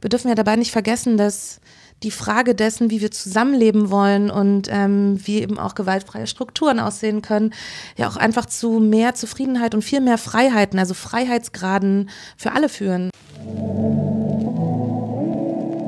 [0.00, 1.60] wir dürfen ja dabei nicht vergessen, dass
[2.02, 7.20] die Frage dessen, wie wir zusammenleben wollen und ähm, wie eben auch gewaltfreie Strukturen aussehen
[7.20, 7.52] können,
[7.96, 13.10] ja auch einfach zu mehr Zufriedenheit und viel mehr Freiheiten, also Freiheitsgraden für alle führen.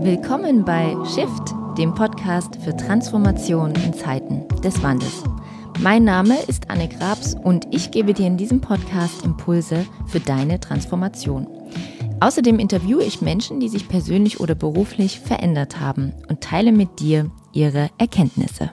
[0.03, 5.23] Willkommen bei Shift, dem Podcast für Transformation in Zeiten des Wandels.
[5.81, 10.61] Mein Name ist Anne Grabs und ich gebe dir in diesem Podcast Impulse für deine
[10.61, 11.62] Transformation.
[12.23, 17.32] Außerdem interviewe ich Menschen, die sich persönlich oder beruflich verändert haben und teile mit dir
[17.53, 18.71] ihre Erkenntnisse.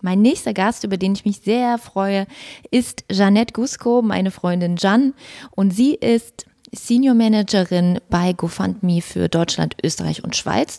[0.00, 2.28] Mein nächster Gast, über den ich mich sehr freue,
[2.70, 5.12] ist Jeanette Gusko, meine Freundin Jeanne.
[5.56, 10.78] Und sie ist Senior Managerin bei GoFundMe für Deutschland, Österreich und Schweiz.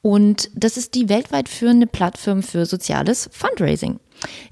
[0.00, 4.00] Und das ist die weltweit führende Plattform für soziales Fundraising.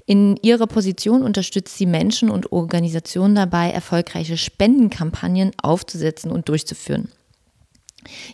[0.05, 7.09] In ihrer Position unterstützt sie Menschen und Organisationen dabei, erfolgreiche Spendenkampagnen aufzusetzen und durchzuführen.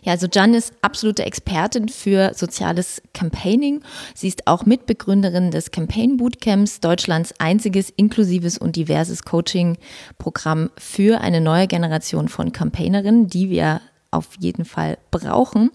[0.02, 3.82] Ja, also Jan ist absolute Expertin für soziales Campaigning.
[4.14, 11.40] Sie ist auch Mitbegründerin des Campaign Bootcamps, Deutschlands einziges inklusives und diverses Coaching-Programm für eine
[11.40, 15.70] neue Generation von Campaignerinnen, die wir auf jeden Fall brauchen.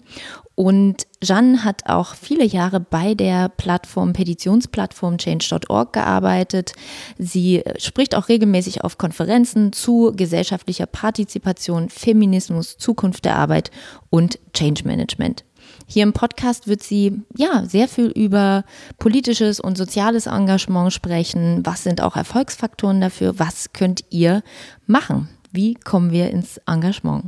[0.56, 6.72] Und Jeanne hat auch viele Jahre bei der Plattform, Petitionsplattform Change.org gearbeitet.
[7.18, 13.70] Sie spricht auch regelmäßig auf Konferenzen zu gesellschaftlicher Partizipation, Feminismus, Zukunft der Arbeit
[14.10, 15.44] und Change Management.
[15.86, 18.64] Hier im Podcast wird sie ja sehr viel über
[18.98, 21.60] politisches und soziales Engagement sprechen.
[21.64, 23.38] Was sind auch Erfolgsfaktoren dafür?
[23.38, 24.42] Was könnt ihr
[24.86, 25.28] machen?
[25.54, 27.26] Wie kommen wir ins Engagement?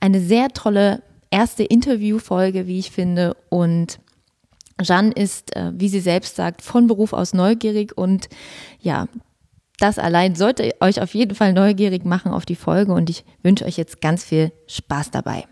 [0.00, 3.36] Eine sehr tolle erste Interviewfolge, wie ich finde.
[3.48, 4.00] Und
[4.82, 8.28] Jeanne ist, äh, wie sie selbst sagt, von Beruf aus neugierig und
[8.80, 9.06] ja,
[9.78, 13.64] das allein sollte euch auf jeden Fall neugierig machen auf die Folge und ich wünsche
[13.64, 15.44] euch jetzt ganz viel Spaß dabei.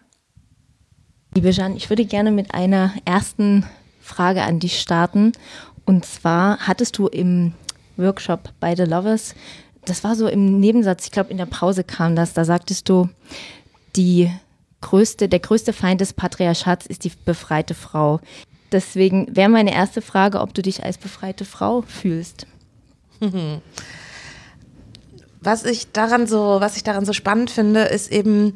[1.34, 3.64] Liebe Jeanne, ich würde gerne mit einer ersten
[4.00, 5.32] Frage an dich starten.
[5.84, 7.54] Und zwar hattest du im
[7.96, 9.34] Workshop bei The Lovers,
[9.84, 13.08] das war so im Nebensatz, ich glaube in der Pause kam das, da sagtest du,
[13.96, 14.30] die
[14.80, 18.20] größte, der größte Feind des Patriarchats ist die befreite Frau.
[18.70, 22.46] Deswegen wäre meine erste Frage, ob du dich als befreite Frau fühlst.
[25.40, 28.54] Was ich daran so, was ich daran so spannend finde, ist eben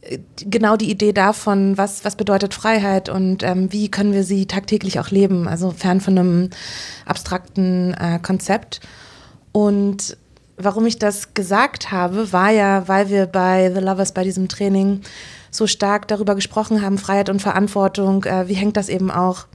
[0.00, 4.46] äh, genau die Idee davon, was, was bedeutet Freiheit und ähm, wie können wir sie
[4.46, 6.50] tagtäglich auch leben, also fern von einem
[7.04, 8.80] abstrakten äh, Konzept.
[9.52, 10.16] Und
[10.56, 15.00] warum ich das gesagt habe, war ja, weil wir bei The Lovers bei diesem Training
[15.50, 19.46] so stark darüber gesprochen haben, Freiheit und Verantwortung, äh, wie hängt das eben auch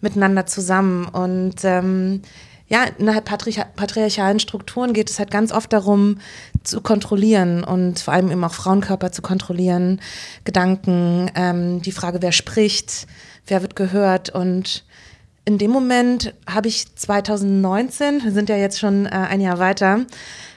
[0.00, 1.06] miteinander zusammen.
[1.06, 2.22] Und ähm,
[2.68, 6.18] ja, innerhalb patriarch patriarchalen Strukturen geht es halt ganz oft darum,
[6.64, 10.00] zu kontrollieren und vor allem eben auch Frauenkörper zu kontrollieren,
[10.44, 13.06] Gedanken, ähm, die Frage, wer spricht,
[13.46, 14.30] wer wird gehört.
[14.30, 14.84] Und
[15.46, 20.00] in dem Moment habe ich 2019, wir sind ja jetzt schon äh, ein Jahr weiter,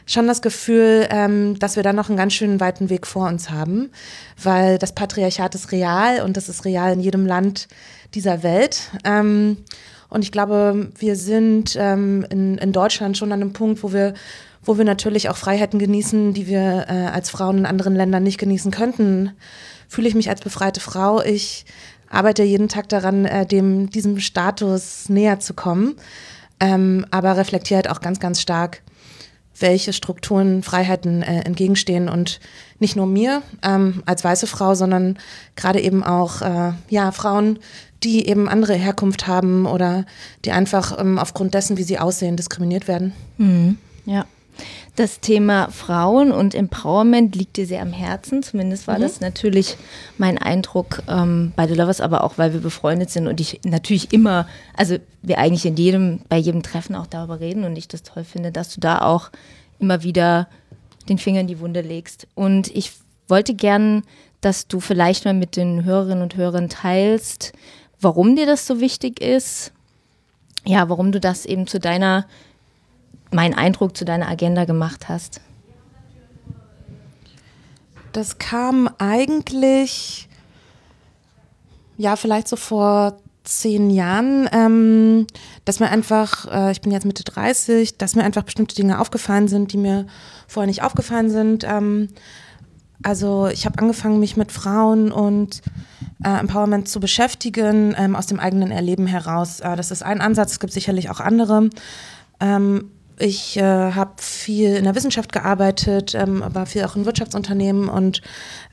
[0.07, 3.51] schon das Gefühl, ähm, dass wir da noch einen ganz schönen weiten Weg vor uns
[3.51, 3.91] haben,
[4.41, 7.67] weil das Patriarchat ist real und das ist real in jedem Land
[8.15, 8.89] dieser Welt.
[9.05, 9.57] Ähm,
[10.09, 14.15] und ich glaube, wir sind ähm, in, in Deutschland schon an einem Punkt, wo wir
[14.61, 18.37] wo wir natürlich auch Freiheiten genießen, die wir äh, als Frauen in anderen Ländern nicht
[18.37, 19.31] genießen könnten.
[19.87, 21.21] Fühle ich mich als befreite Frau.
[21.21, 21.65] Ich
[22.09, 25.95] arbeite jeden Tag daran, äh, dem, diesem Status näher zu kommen,
[26.59, 28.81] ähm, aber reflektiert auch ganz, ganz stark,
[29.59, 32.39] welche Strukturen Freiheiten äh, entgegenstehen und
[32.79, 35.17] nicht nur mir ähm, als weiße Frau, sondern
[35.55, 37.59] gerade eben auch äh, ja, Frauen,
[38.03, 40.05] die eben andere Herkunft haben oder
[40.45, 43.13] die einfach ähm, aufgrund dessen, wie sie aussehen, diskriminiert werden.
[43.37, 43.77] Mhm.
[44.05, 44.25] Ja.
[44.99, 48.43] Das Thema Frauen und Empowerment liegt dir sehr am Herzen.
[48.43, 49.03] Zumindest war mhm.
[49.03, 49.77] das natürlich
[50.17, 54.11] mein Eindruck ähm, bei The Lovers, aber auch weil wir befreundet sind und ich natürlich
[54.11, 54.45] immer,
[54.75, 58.25] also wir eigentlich in jedem, bei jedem Treffen auch darüber reden und ich das toll
[58.25, 59.29] finde, dass du da auch
[59.79, 60.49] immer wieder
[61.07, 62.27] den Finger in die Wunde legst.
[62.35, 62.91] Und ich
[63.29, 64.03] wollte gern,
[64.41, 67.53] dass du vielleicht mal mit den Hörerinnen und Hörern teilst,
[68.01, 69.71] warum dir das so wichtig ist.
[70.65, 72.25] Ja, warum du das eben zu deiner
[73.31, 75.41] mein Eindruck zu deiner Agenda gemacht hast?
[78.11, 80.27] Das kam eigentlich,
[81.97, 85.27] ja, vielleicht so vor zehn Jahren, ähm,
[85.65, 89.47] dass mir einfach, äh, ich bin jetzt Mitte 30, dass mir einfach bestimmte Dinge aufgefallen
[89.47, 90.05] sind, die mir
[90.47, 91.63] vorher nicht aufgefallen sind.
[91.63, 92.09] Ähm,
[93.01, 95.61] also ich habe angefangen, mich mit Frauen und
[96.23, 99.61] äh, Empowerment zu beschäftigen, ähm, aus dem eigenen Erleben heraus.
[99.61, 101.69] Äh, das ist ein Ansatz, es gibt sicherlich auch andere.
[102.39, 107.87] Ähm, ich äh, habe viel in der Wissenschaft gearbeitet, ähm, aber viel auch in Wirtschaftsunternehmen
[107.89, 108.23] und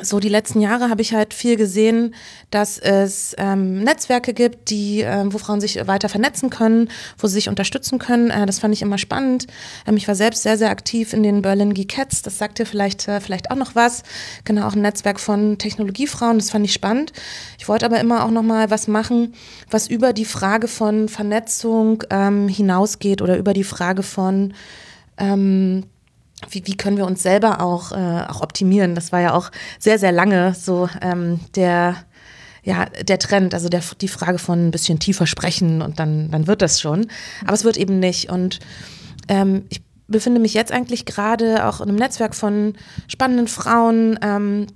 [0.00, 2.14] so die letzten Jahre habe ich halt viel gesehen,
[2.50, 7.34] dass es ähm, Netzwerke gibt, die, ähm, wo Frauen sich weiter vernetzen können, wo sie
[7.34, 8.30] sich unterstützen können.
[8.30, 9.46] Äh, das fand ich immer spannend.
[9.86, 12.22] Ähm, ich war selbst sehr, sehr aktiv in den Berlin Geekets.
[12.22, 14.02] Das sagt dir vielleicht, äh, vielleicht auch noch was.
[14.44, 16.38] Genau, auch ein Netzwerk von Technologiefrauen.
[16.38, 17.12] Das fand ich spannend.
[17.58, 19.34] Ich wollte aber immer auch noch mal was machen,
[19.70, 24.54] was über die Frage von Vernetzung ähm, hinausgeht oder über die Frage von
[25.18, 25.84] ähm,
[26.50, 28.94] wie, wie können wir uns selber auch, äh, auch optimieren?
[28.94, 31.96] Das war ja auch sehr, sehr lange so ähm, der,
[32.62, 36.46] ja, der Trend, also der, die Frage von ein bisschen tiefer sprechen und dann, dann
[36.46, 37.06] wird das schon.
[37.44, 38.30] Aber es wird eben nicht.
[38.30, 38.60] Und
[39.28, 42.74] ähm, ich befinde mich jetzt eigentlich gerade auch in einem Netzwerk von
[43.08, 44.66] spannenden Frauen, ähm,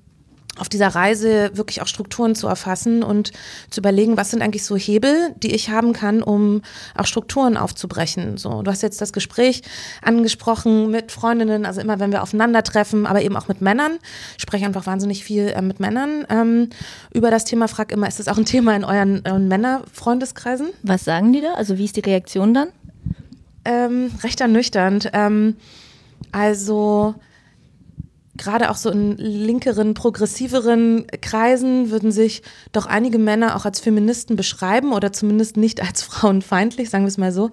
[0.58, 3.32] auf dieser Reise wirklich auch Strukturen zu erfassen und
[3.70, 6.62] zu überlegen, was sind eigentlich so Hebel, die ich haben kann, um
[6.94, 8.38] auch Strukturen aufzubrechen.
[8.38, 9.62] So, du hast jetzt das Gespräch
[10.03, 13.99] angesprochen mit Freundinnen, also immer wenn wir aufeinandertreffen, aber eben auch mit Männern.
[14.37, 16.70] Ich spreche einfach wahnsinnig viel äh, mit Männern ähm,
[17.12, 17.69] über das Thema.
[17.69, 20.69] Frag immer, ist das auch ein Thema in euren, euren Männerfreundeskreisen?
[20.82, 21.55] Was sagen die da?
[21.55, 22.69] Also wie ist die Reaktion dann?
[23.64, 25.11] Ähm, recht ernüchternd.
[25.12, 25.56] Ähm,
[26.32, 27.14] also
[28.37, 32.43] gerade auch so in linkeren, progressiveren Kreisen würden sich
[32.73, 37.19] doch einige Männer auch als Feministen beschreiben oder zumindest nicht als frauenfeindlich, sagen wir es
[37.19, 37.50] mal so.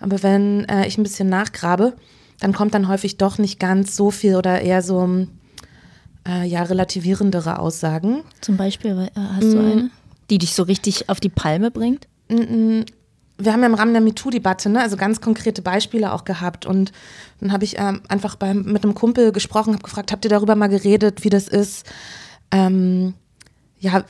[0.00, 1.94] Aber wenn äh, ich ein bisschen nachgrabe,
[2.40, 5.26] dann kommt dann häufig doch nicht ganz so viel oder eher so
[6.26, 8.22] äh, ja, relativierendere Aussagen.
[8.40, 9.72] Zum Beispiel, äh, hast du mm.
[9.72, 9.90] eine,
[10.30, 12.08] die dich so richtig auf die Palme bringt?
[13.36, 16.66] Wir haben ja im Rahmen der MeToo-Debatte, ne, also ganz konkrete Beispiele auch gehabt.
[16.66, 16.92] Und
[17.40, 20.54] dann habe ich ähm, einfach beim, mit einem Kumpel gesprochen, habe gefragt, habt ihr darüber
[20.54, 21.84] mal geredet, wie das ist?
[22.52, 23.14] Ähm,
[23.80, 24.04] ja,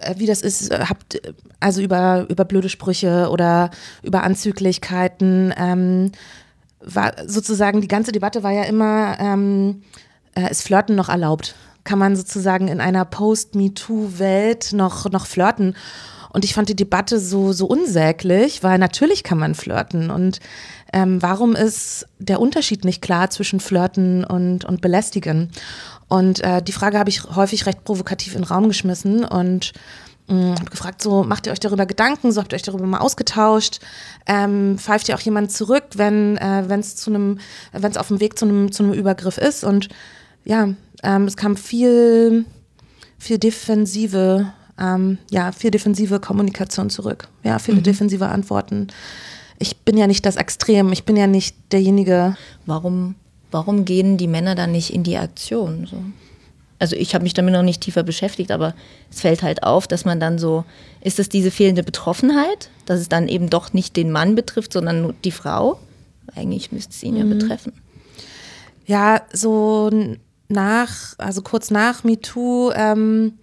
[0.00, 1.20] äh, wie das ist, äh, habt
[1.60, 3.70] also über, über blöde Sprüche oder
[4.02, 5.52] über Anzüglichkeiten.
[5.56, 6.12] Ähm,
[6.80, 9.82] war sozusagen, die ganze Debatte war ja immer, ähm,
[10.34, 11.54] äh, ist Flirten noch erlaubt?
[11.84, 15.74] Kann man sozusagen in einer Post-MeToo-Welt noch, noch flirten?
[16.36, 20.10] Und ich fand die Debatte so, so unsäglich, weil natürlich kann man flirten.
[20.10, 20.40] Und
[20.92, 25.50] ähm, warum ist der Unterschied nicht klar zwischen Flirten und, und Belästigen?
[26.08, 29.72] Und äh, die Frage habe ich häufig recht provokativ in den Raum geschmissen und
[30.28, 32.98] hm, habe gefragt, so macht ihr euch darüber Gedanken, so habt ihr euch darüber mal
[32.98, 33.80] ausgetauscht,
[34.26, 37.38] ähm, pfeift ihr auch jemand zurück, wenn äh, es zu einem,
[37.72, 39.88] wenn es auf dem Weg zu einem zu Übergriff ist und
[40.44, 40.68] ja,
[41.02, 42.44] ähm, es kam viel
[43.18, 47.28] viel defensive ähm, ja, viel defensive Kommunikation zurück.
[47.42, 47.84] Ja, viele mhm.
[47.84, 48.88] defensive Antworten.
[49.58, 52.36] Ich bin ja nicht das Extrem, ich bin ja nicht derjenige.
[52.66, 53.14] Warum,
[53.50, 55.86] warum gehen die Männer dann nicht in die Aktion?
[55.86, 55.96] So?
[56.78, 58.74] Also ich habe mich damit noch nicht tiefer beschäftigt, aber
[59.10, 60.64] es fällt halt auf, dass man dann so,
[61.00, 65.00] ist es diese fehlende Betroffenheit, dass es dann eben doch nicht den Mann betrifft, sondern
[65.00, 65.80] nur die Frau?
[66.34, 67.20] Eigentlich müsste es ihn mhm.
[67.20, 67.72] ja betreffen.
[68.84, 69.90] Ja, so
[70.48, 73.38] nach, also kurz nach MeToo, ähm,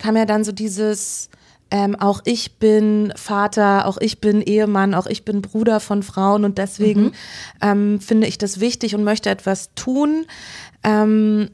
[0.00, 1.30] kam ja dann so dieses,
[1.70, 6.44] ähm, auch ich bin Vater, auch ich bin Ehemann, auch ich bin Bruder von Frauen
[6.44, 7.12] und deswegen mhm.
[7.60, 10.26] ähm, finde ich das wichtig und möchte etwas tun.
[10.82, 11.50] Ähm,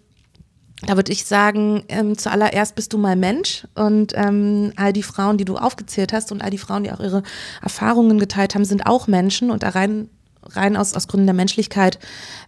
[0.82, 5.38] da würde ich sagen, ähm, zuallererst bist du mal Mensch und ähm, all die Frauen,
[5.38, 7.22] die du aufgezählt hast und all die Frauen, die auch ihre
[7.62, 10.10] Erfahrungen geteilt haben, sind auch Menschen und da rein,
[10.42, 11.98] rein aus, aus Gründen der Menschlichkeit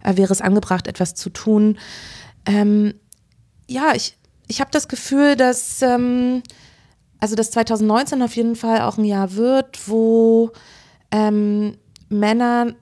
[0.03, 1.79] äh, wäre es angebracht, etwas zu tun.
[2.45, 2.93] Ähm,
[3.67, 4.18] ja, ich,
[4.49, 6.41] ich habe das Gefühl, dass, ähm,
[7.19, 10.51] also dass 2019 auf jeden Fall auch ein Jahr wird, wo
[11.11, 11.77] ähm,
[12.09, 12.73] Männer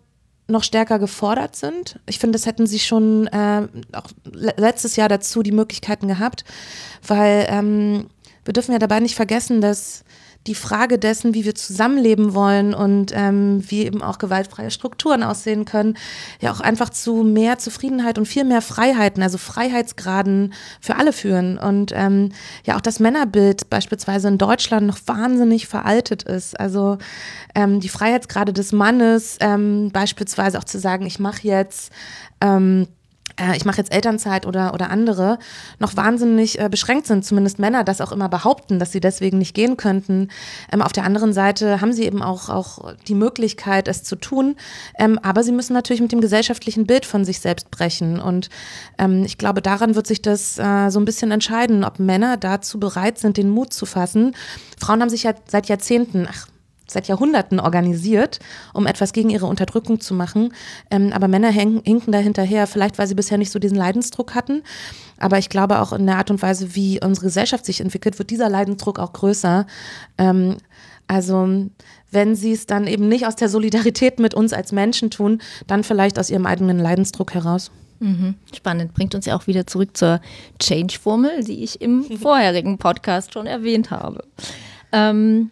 [0.48, 2.00] noch stärker gefordert sind.
[2.06, 6.46] Ich finde, das hätten sie schon äh, auch letztes Jahr dazu die Möglichkeiten gehabt,
[7.06, 8.08] weil ähm,
[8.46, 10.06] wir dürfen ja dabei nicht vergessen, dass
[10.48, 15.66] die Frage dessen, wie wir zusammenleben wollen und ähm, wie eben auch gewaltfreie Strukturen aussehen
[15.66, 15.98] können,
[16.39, 21.58] ja auch einfach zu mehr Zufriedenheit und viel mehr Freiheiten, also Freiheitsgraden für alle führen.
[21.58, 22.32] Und ähm,
[22.63, 26.60] ja auch das Männerbild beispielsweise in Deutschland noch wahnsinnig veraltet ist.
[26.60, 26.98] Also
[27.54, 31.92] ähm, die Freiheitsgrade des Mannes, ähm, beispielsweise auch zu sagen, ich mache jetzt
[32.42, 32.97] ähm, äh,
[33.56, 35.38] ich mache jetzt Elternzeit oder, oder andere,
[35.79, 39.53] noch wahnsinnig äh, beschränkt sind, zumindest Männer das auch immer behaupten, dass sie deswegen nicht
[39.53, 40.29] gehen könnten.
[40.72, 44.56] Ähm, auf der anderen Seite haben sie eben auch, auch die Möglichkeit, es zu tun,
[44.98, 48.20] ähm, aber sie müssen natürlich mit dem gesellschaftlichen Bild von sich selbst brechen.
[48.20, 48.50] Und
[48.98, 52.79] ähm, ich glaube, daran wird sich das äh, so ein bisschen entscheiden, ob Männer dazu
[52.79, 54.36] bereit sind, den Mut zu fassen.
[54.79, 56.48] Frauen haben sich ja seit Jahrzehnten, ach,
[56.88, 58.39] seit Jahrhunderten organisiert,
[58.74, 60.53] um etwas gegen ihre Unterdrückung zu machen.
[60.89, 64.63] Ähm, aber Männer hinken da hinterher, vielleicht weil sie bisher nicht so diesen Leidensdruck hatten.
[65.20, 68.29] Aber ich glaube auch in der Art und Weise, wie unsere Gesellschaft sich entwickelt, wird
[68.29, 69.65] dieser Leidensdruck auch größer.
[70.17, 70.58] Ähm,
[71.08, 71.67] also
[72.12, 75.84] wenn sie es dann eben nicht aus der Solidarität mit uns als Menschen tun, dann
[75.84, 77.72] vielleicht aus ihrem eigenen Leidensdruck heraus.
[78.00, 78.36] Mhm.
[78.56, 80.22] Spannend, bringt uns ja auch wieder zurück zur
[80.60, 84.24] Change-Formel, die ich im vorherigen Podcast schon erwähnt habe.
[84.91, 85.51] Ähm,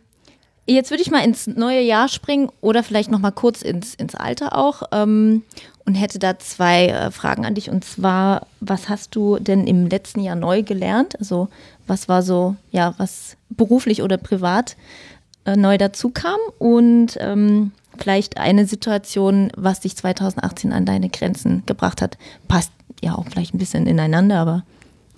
[0.68, 4.16] Jetzt würde ich mal ins neue Jahr springen oder vielleicht noch mal kurz ins, ins
[4.16, 5.44] Alter auch ähm,
[5.86, 7.70] und hätte da zwei äh, Fragen an dich.
[7.70, 11.20] Und zwar, was hast du denn im letzten Jahr neu gelernt?
[11.20, 11.50] Also
[11.86, 14.76] was war so, ja, was beruflich oder privat
[15.46, 16.40] äh, neu dazu kam?
[16.58, 22.18] Und ähm, vielleicht eine Situation, was dich 2018 an deine Grenzen gebracht hat.
[22.48, 22.72] Passt
[23.04, 24.64] ja auch vielleicht ein bisschen ineinander, aber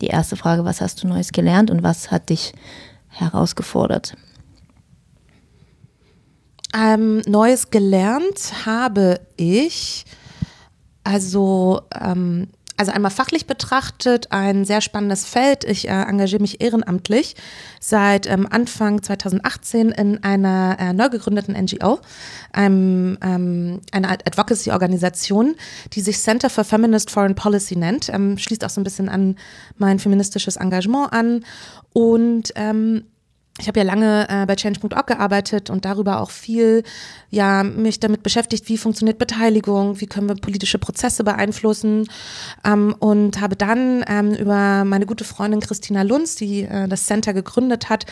[0.02, 2.54] die erste Frage, was hast du Neues gelernt und was hat dich
[3.08, 4.16] herausgefordert?
[6.78, 10.06] Ähm, Neues gelernt habe ich,
[11.04, 15.64] also, ähm, also einmal fachlich betrachtet, ein sehr spannendes Feld.
[15.64, 17.36] Ich äh, engagiere mich ehrenamtlich
[17.80, 22.00] seit ähm, Anfang 2018 in einer äh, neu gegründeten NGO,
[22.52, 25.56] einem, ähm, einer Advocacy-Organisation,
[25.94, 28.10] die sich Center for Feminist Foreign Policy nennt.
[28.10, 29.38] Ähm, schließt auch so ein bisschen an
[29.78, 31.44] mein feministisches Engagement an.
[31.94, 33.06] Und ähm,
[33.60, 36.84] ich habe ja lange äh, bei Change.org gearbeitet und darüber auch viel
[37.30, 42.08] ja mich damit beschäftigt, wie funktioniert Beteiligung, wie können wir politische Prozesse beeinflussen.
[42.64, 47.34] Ähm, und habe dann ähm, über meine gute Freundin Christina Lunz, die äh, das Center
[47.34, 48.06] gegründet hat,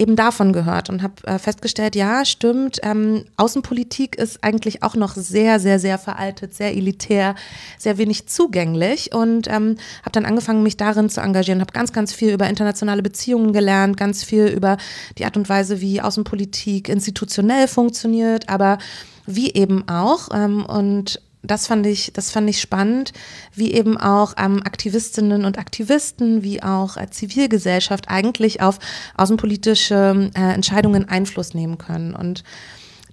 [0.00, 5.14] eben davon gehört und habe äh, festgestellt, ja, stimmt, ähm, Außenpolitik ist eigentlich auch noch
[5.14, 7.34] sehr, sehr, sehr veraltet, sehr elitär,
[7.78, 12.14] sehr wenig zugänglich und ähm, habe dann angefangen, mich darin zu engagieren, habe ganz, ganz
[12.14, 14.78] viel über internationale Beziehungen gelernt, ganz viel über
[15.18, 18.78] die Art und Weise, wie Außenpolitik institutionell funktioniert, aber
[19.26, 23.12] wie eben auch ähm, und das fand ich, das fand ich spannend,
[23.54, 28.78] wie eben auch ähm, Aktivistinnen und Aktivisten, wie auch äh, Zivilgesellschaft eigentlich auf
[29.16, 32.14] außenpolitische äh, Entscheidungen Einfluss nehmen können.
[32.14, 32.44] Und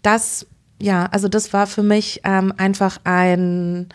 [0.02, 0.46] das,
[0.82, 3.88] ja, also das war für mich ähm, einfach ein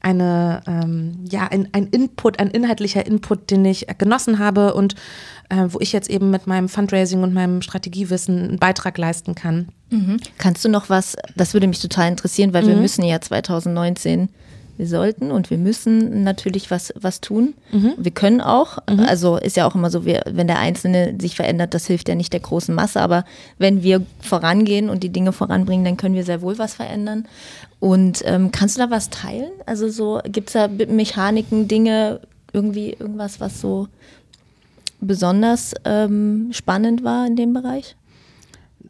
[0.00, 4.94] eine, ähm, ja, ein, ein Input, ein inhaltlicher Input, den ich genossen habe und
[5.48, 9.68] äh, wo ich jetzt eben mit meinem Fundraising und meinem Strategiewissen einen Beitrag leisten kann.
[9.90, 10.18] Mhm.
[10.36, 12.68] Kannst du noch was, das würde mich total interessieren, weil mhm.
[12.68, 14.28] wir müssen ja 2019
[14.78, 17.54] wir sollten und wir müssen natürlich was, was tun.
[17.72, 17.94] Mhm.
[17.98, 18.78] Wir können auch.
[18.88, 19.00] Mhm.
[19.00, 22.14] Also ist ja auch immer so, wir, wenn der Einzelne sich verändert, das hilft ja
[22.14, 23.00] nicht der großen Masse.
[23.00, 23.24] Aber
[23.58, 27.26] wenn wir vorangehen und die Dinge voranbringen, dann können wir sehr wohl was verändern.
[27.80, 29.50] Und ähm, kannst du da was teilen?
[29.66, 32.20] Also so, gibt es da Mechaniken, Dinge,
[32.52, 33.88] irgendwie irgendwas, was so
[35.00, 37.96] besonders ähm, spannend war in dem Bereich?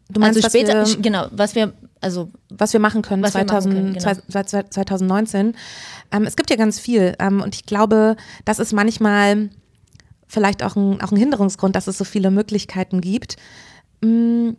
[0.09, 3.93] Du meinst, also später, wir, genau, was wir, also was wir machen können, 2000, machen
[3.93, 4.43] können genau.
[4.69, 5.55] 2019.
[6.11, 8.15] Ähm, es gibt ja ganz viel ähm, und ich glaube,
[8.45, 9.49] das ist manchmal
[10.27, 13.35] vielleicht auch ein, auch ein Hinderungsgrund, dass es so viele Möglichkeiten gibt.
[14.01, 14.51] Mm,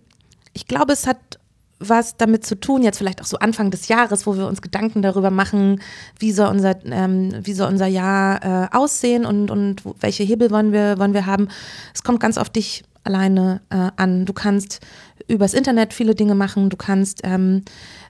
[0.53, 1.41] ich glaube, es hat
[1.83, 5.01] was damit zu tun, jetzt vielleicht auch so Anfang des Jahres, wo wir uns Gedanken
[5.01, 5.81] darüber machen,
[6.19, 10.73] wie soll unser, ähm, wie soll unser Jahr äh, aussehen und, und welche Hebel wollen
[10.73, 11.49] wir, wollen wir haben.
[11.95, 14.27] Es kommt ganz auf dich alleine äh, an.
[14.27, 14.81] Du kannst
[15.29, 17.63] übers Internet viele Dinge machen, du kannst ähm,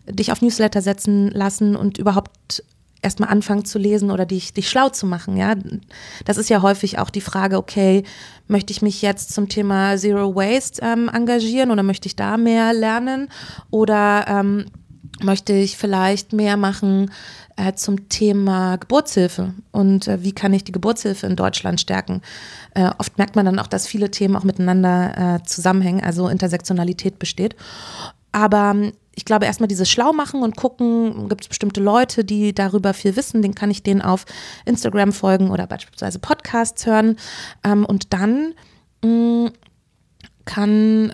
[0.09, 2.65] dich auf Newsletter setzen lassen und überhaupt
[3.03, 5.55] erstmal anfangen zu lesen oder dich, dich schlau zu machen, ja.
[6.25, 8.05] Das ist ja häufig auch die Frage, okay,
[8.47, 12.73] möchte ich mich jetzt zum Thema Zero Waste ähm, engagieren oder möchte ich da mehr
[12.73, 13.29] lernen
[13.71, 14.67] oder ähm,
[15.23, 17.11] möchte ich vielleicht mehr machen
[17.57, 22.23] äh, zum Thema Geburtshilfe und äh, wie kann ich die Geburtshilfe in Deutschland stärken.
[22.75, 27.19] Äh, oft merkt man dann auch, dass viele Themen auch miteinander äh, zusammenhängen, also Intersektionalität
[27.19, 27.57] besteht.
[28.33, 28.75] Aber
[29.15, 33.17] ich glaube, erstmal dieses Schlau machen und gucken, gibt es bestimmte Leute, die darüber viel
[33.17, 34.25] wissen, den kann ich denen auf
[34.65, 37.17] Instagram folgen oder beispielsweise Podcasts hören.
[37.65, 38.55] Ähm, und dann
[39.03, 39.53] mh, mm,
[40.51, 41.13] kann,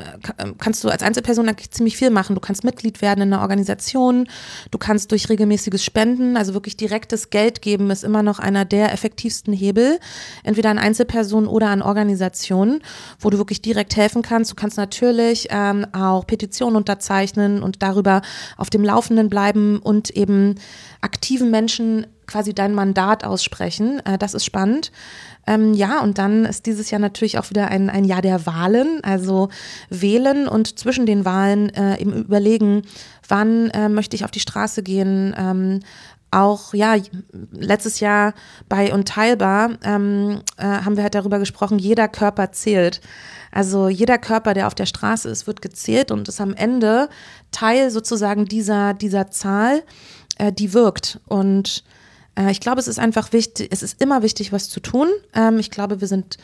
[0.56, 2.34] kannst du als Einzelperson eigentlich ziemlich viel machen.
[2.34, 4.28] Du kannst Mitglied werden in einer Organisation,
[4.70, 8.94] du kannst durch regelmäßiges Spenden, also wirklich direktes Geld geben, ist immer noch einer der
[8.94, 10.00] effektivsten Hebel,
[10.42, 12.80] entweder an Einzelpersonen oder an Organisationen,
[13.20, 14.50] wo du wirklich direkt helfen kannst.
[14.50, 18.22] Du kannst natürlich ähm, auch Petitionen unterzeichnen und darüber
[18.56, 20.54] auf dem Laufenden bleiben und eben
[21.02, 24.00] aktiven Menschen quasi dein Mandat aussprechen.
[24.06, 24.92] Äh, das ist spannend.
[25.46, 29.00] Ähm, ja, und dann ist dieses Jahr natürlich auch wieder ein, ein Jahr der Wahlen,
[29.02, 29.48] also
[29.90, 32.82] wählen und zwischen den Wahlen äh, eben überlegen,
[33.28, 35.34] wann äh, möchte ich auf die Straße gehen.
[35.38, 35.80] Ähm,
[36.32, 36.96] auch, ja,
[37.52, 38.34] letztes Jahr
[38.68, 43.00] bei Unteilbar ähm, äh, haben wir halt darüber gesprochen, jeder Körper zählt.
[43.52, 47.08] Also jeder Körper, der auf der Straße ist, wird gezählt und ist am Ende
[47.52, 49.82] Teil sozusagen dieser, dieser Zahl,
[50.36, 51.20] äh, die wirkt.
[51.26, 51.84] Und
[52.38, 55.08] äh, ich glaube, es ist einfach wichtig, es ist immer wichtig, was zu tun.
[55.34, 56.38] Ähm, ich glaube, wir sind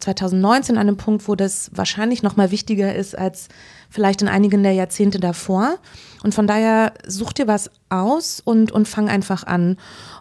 [0.00, 3.48] 2019 an einem Punkt, wo das wahrscheinlich noch mal wichtiger ist als
[3.90, 5.76] vielleicht in einigen der Jahrzehnte davor.
[6.22, 9.76] Und von daher such dir was aus und, und fang einfach an.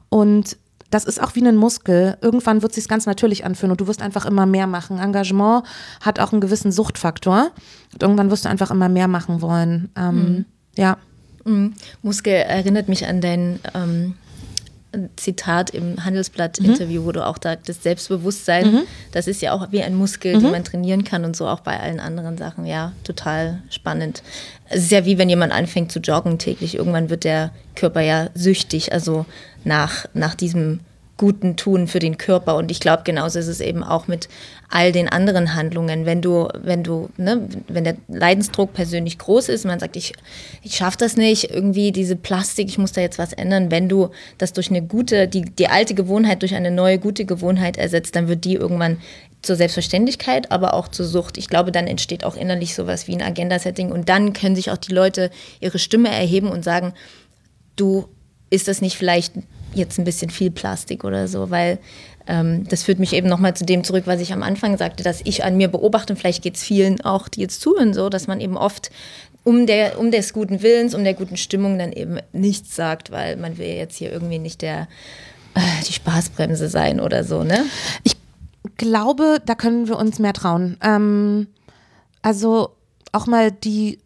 [0.10, 0.58] Und
[0.90, 2.18] das ist auch wie ein Muskel.
[2.22, 5.00] Irgendwann wird es sich ganz natürlich anfühlen und du wirst einfach immer mehr machen.
[5.00, 5.64] Engagement
[6.02, 7.52] hat auch einen gewissen Suchtfaktor.
[7.94, 9.90] Und irgendwann wirst du einfach immer mehr machen wollen.
[9.98, 10.46] Ähm, mhm.
[10.76, 10.98] Ja.
[11.44, 11.74] Mhm.
[12.02, 14.16] Muskel erinnert mich an dein ähm,
[15.18, 17.06] Zitat im Handelsblatt-Interview, mhm.
[17.06, 18.82] wo du auch da das Selbstbewusstsein, mhm.
[19.12, 20.42] das ist ja auch wie ein Muskel, mhm.
[20.42, 22.66] den man trainieren kann und so auch bei allen anderen Sachen.
[22.66, 24.24] Ja, total spannend.
[24.70, 26.76] Es ist ja wie wenn jemand anfängt zu joggen täglich.
[26.76, 29.26] Irgendwann wird der Körper ja süchtig, also
[29.64, 30.80] nach, nach diesem
[31.18, 32.56] Guten tun für den Körper.
[32.56, 34.30] Und ich glaube, genauso ist es eben auch mit
[34.70, 36.06] all den anderen Handlungen.
[36.06, 40.14] Wenn du, wenn du, ne, wenn der Leidensdruck persönlich groß ist, man sagt, ich,
[40.62, 43.72] ich schaffe das nicht, irgendwie diese Plastik, ich muss da jetzt was ändern.
[43.72, 47.78] Wenn du das durch eine gute, die, die alte Gewohnheit durch eine neue gute Gewohnheit
[47.78, 48.98] ersetzt, dann wird die irgendwann
[49.42, 51.38] zur Selbstverständlichkeit, aber auch zur Sucht.
[51.38, 54.78] Ich glaube, dann entsteht auch innerlich sowas wie ein Agenda-Setting und dann können sich auch
[54.78, 56.94] die Leute ihre Stimme erheben und sagen,
[57.76, 58.08] du
[58.50, 59.34] ist das nicht vielleicht
[59.74, 61.80] jetzt ein bisschen viel Plastik oder so, weil
[62.28, 65.22] ähm, das führt mich eben nochmal zu dem zurück, was ich am Anfang sagte, dass
[65.24, 68.28] ich an mir beobachte, und vielleicht geht es vielen auch, die jetzt zuhören, so, dass
[68.28, 68.92] man eben oft
[69.44, 73.38] um, der, um des guten Willens, um der guten Stimmung dann eben nichts sagt, weil
[73.38, 74.90] man will jetzt hier irgendwie nicht der,
[75.56, 77.64] äh, die Spaßbremse sein oder so, ne?
[78.04, 78.18] Ich
[78.76, 80.78] glaube, da können wir uns mehr trauen.
[80.84, 81.48] Ähm,
[82.22, 82.72] also
[83.14, 84.00] auch mal die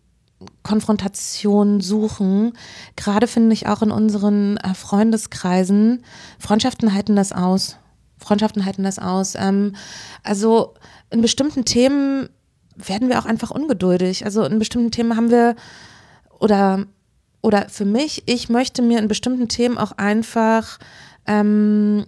[0.64, 2.54] Konfrontation suchen.
[2.96, 6.04] Gerade finde ich auch in unseren äh, Freundeskreisen,
[6.40, 7.78] Freundschaften halten das aus.
[8.18, 9.36] Freundschaften halten das aus.
[9.36, 9.76] Ähm,
[10.24, 10.74] also
[11.10, 12.30] in bestimmten Themen
[12.76, 14.26] werden wir auch einfach ungeduldig.
[14.26, 15.56] Also in bestimmten Themen haben wir
[16.40, 16.86] oder
[17.42, 20.78] oder für mich, ich möchte mir in bestimmten Themen auch einfach
[21.26, 22.06] ähm,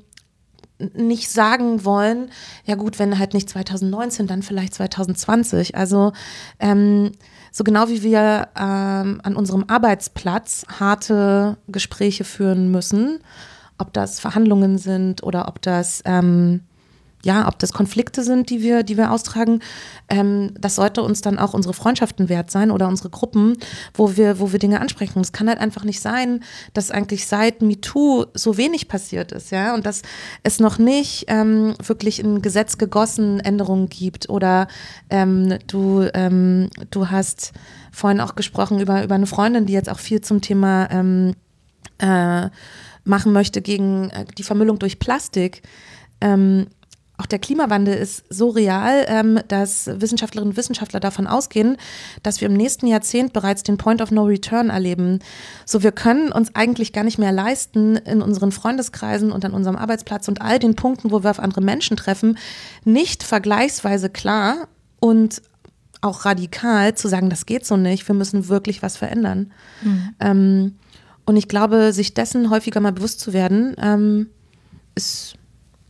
[0.78, 2.30] nicht sagen wollen,
[2.66, 5.76] ja gut, wenn halt nicht 2019, dann vielleicht 2020.
[5.76, 6.14] Also
[6.60, 7.12] ähm,
[7.54, 13.20] so genau wie wir ähm, an unserem Arbeitsplatz harte Gespräche führen müssen,
[13.78, 16.62] ob das Verhandlungen sind oder ob das ähm,
[17.24, 19.62] ja, ob das Konflikte sind, die wir, die wir austragen,
[20.10, 23.58] ähm, das sollte uns dann auch unsere Freundschaften wert sein oder unsere Gruppen,
[23.94, 25.22] wo wir, wo wir Dinge ansprechen.
[25.22, 29.74] Es kann halt einfach nicht sein, dass eigentlich seit MeToo so wenig passiert ist, ja,
[29.74, 30.02] und dass
[30.44, 34.68] es noch nicht ähm, wirklich in Gesetz gegossen Änderungen gibt oder
[35.10, 37.54] ähm, du, ähm, du hast
[37.92, 41.36] vorhin auch gesprochen über, über eine Freundin, die jetzt auch viel zum Thema ähm,
[42.00, 42.50] äh,
[43.06, 45.62] machen möchte gegen äh, die Vermüllung durch Plastik.
[46.20, 46.68] Ähm,
[47.24, 51.78] auch der Klimawandel ist so real, ähm, dass Wissenschaftlerinnen und Wissenschaftler davon ausgehen,
[52.22, 55.20] dass wir im nächsten Jahrzehnt bereits den Point of No Return erleben.
[55.66, 59.78] So, wir können uns eigentlich gar nicht mehr leisten, in unseren Freundeskreisen und an unserem
[59.78, 62.38] Arbeitsplatz und all den Punkten, wo wir auf andere Menschen treffen,
[62.84, 64.68] nicht vergleichsweise klar
[65.00, 65.42] und
[66.02, 69.54] auch radikal zu sagen, das geht so nicht, wir müssen wirklich was verändern.
[69.82, 70.10] Mhm.
[70.20, 70.76] Ähm,
[71.26, 74.28] und ich glaube, sich dessen häufiger mal bewusst zu werden, ähm,
[74.94, 75.36] ist,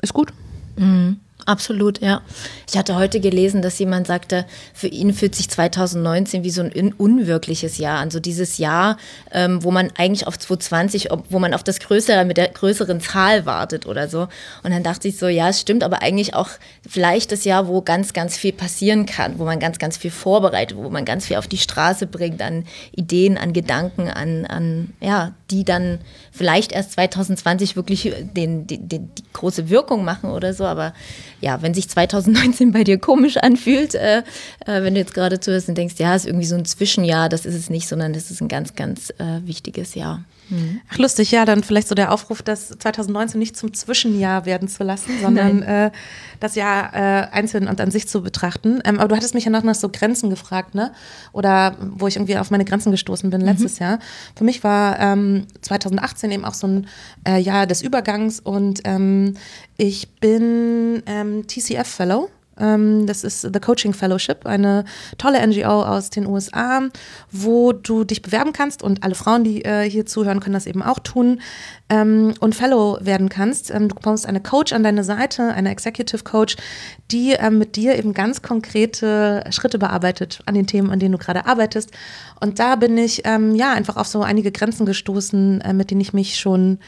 [0.04, 0.32] ist gut.
[0.76, 1.18] Mhm.
[1.46, 2.22] Absolut, ja.
[2.70, 6.94] Ich hatte heute gelesen, dass jemand sagte, für ihn fühlt sich 2019 wie so ein
[6.94, 8.12] unwirkliches Jahr an.
[8.12, 8.98] So dieses Jahr,
[9.32, 13.46] ähm, wo man eigentlich auf 2020, wo man auf das Größere mit der größeren Zahl
[13.46, 14.30] wartet oder so.
[14.64, 16.50] Und dann dachte ich so, ja, es stimmt, aber eigentlich auch
[16.88, 20.78] vielleicht das Jahr, wo ganz, ganz viel passieren kann, wo man ganz, ganz viel vorbereitet,
[20.78, 25.34] wo man ganz viel auf die Straße bringt an Ideen, an Gedanken, an, an ja,
[25.54, 26.00] die dann
[26.32, 30.66] vielleicht erst 2020 wirklich den, den, den, die große Wirkung machen oder so.
[30.66, 30.94] Aber
[31.42, 34.24] ja, wenn sich 2019 bei dir komisch anfühlt, äh, äh,
[34.66, 37.56] wenn du jetzt gerade zuhörst und denkst, ja, ist irgendwie so ein Zwischenjahr, das ist
[37.56, 40.24] es nicht, sondern das ist ein ganz, ganz äh, wichtiges Jahr.
[40.50, 40.82] Mhm.
[40.92, 44.84] Ach, lustig, ja, dann vielleicht so der Aufruf, das 2019 nicht zum Zwischenjahr werden zu
[44.84, 45.92] lassen, sondern äh,
[46.40, 48.82] das Jahr äh, einzeln und an sich zu betrachten.
[48.86, 50.92] Ähm, aber du hattest mich ja noch nach so Grenzen gefragt, ne?
[51.32, 53.86] Oder wo ich irgendwie auf meine Grenzen gestoßen bin letztes mhm.
[53.86, 54.00] Jahr.
[54.36, 56.88] Für mich war ähm, 2018 eben auch so ein
[57.28, 59.36] äh, Jahr des Übergangs und ähm,
[59.78, 64.86] ich bin ähm, TCF-Fellow ähm, das ist The Coaching Fellowship, eine
[65.18, 66.82] tolle NGO aus den USA,
[67.32, 70.84] wo du dich bewerben kannst und alle Frauen, die äh, hier zuhören, können das eben
[70.84, 71.42] auch tun
[71.90, 73.72] ähm, und Fellow werden kannst.
[73.72, 76.56] Ähm, du bekommst eine Coach an deine Seite, eine Executive Coach,
[77.12, 81.46] die mit dir eben ganz konkrete Schritte bearbeitet an den Themen, an denen du gerade
[81.46, 81.92] arbeitest.
[82.40, 86.14] Und da bin ich ja einfach auf so einige Grenzen gestoßen, äh, mit denen ich
[86.14, 86.80] mich schon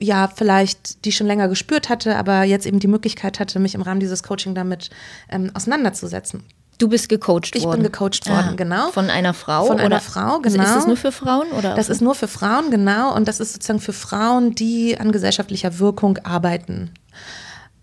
[0.00, 3.82] ja, vielleicht die schon länger gespürt hatte, aber jetzt eben die Möglichkeit hatte, mich im
[3.82, 4.90] Rahmen dieses Coaching damit
[5.28, 6.44] ähm, auseinanderzusetzen.
[6.78, 7.80] Du bist gecoacht ich worden.
[7.80, 8.90] Ich bin gecoacht worden, ah, genau.
[8.90, 9.66] Von einer Frau?
[9.66, 10.64] Von einer Frau, genau.
[10.64, 11.48] Ist das nur für Frauen?
[11.52, 13.14] Oder das ist nur für Frauen, genau.
[13.14, 16.90] Und das ist sozusagen für Frauen, die an gesellschaftlicher Wirkung arbeiten.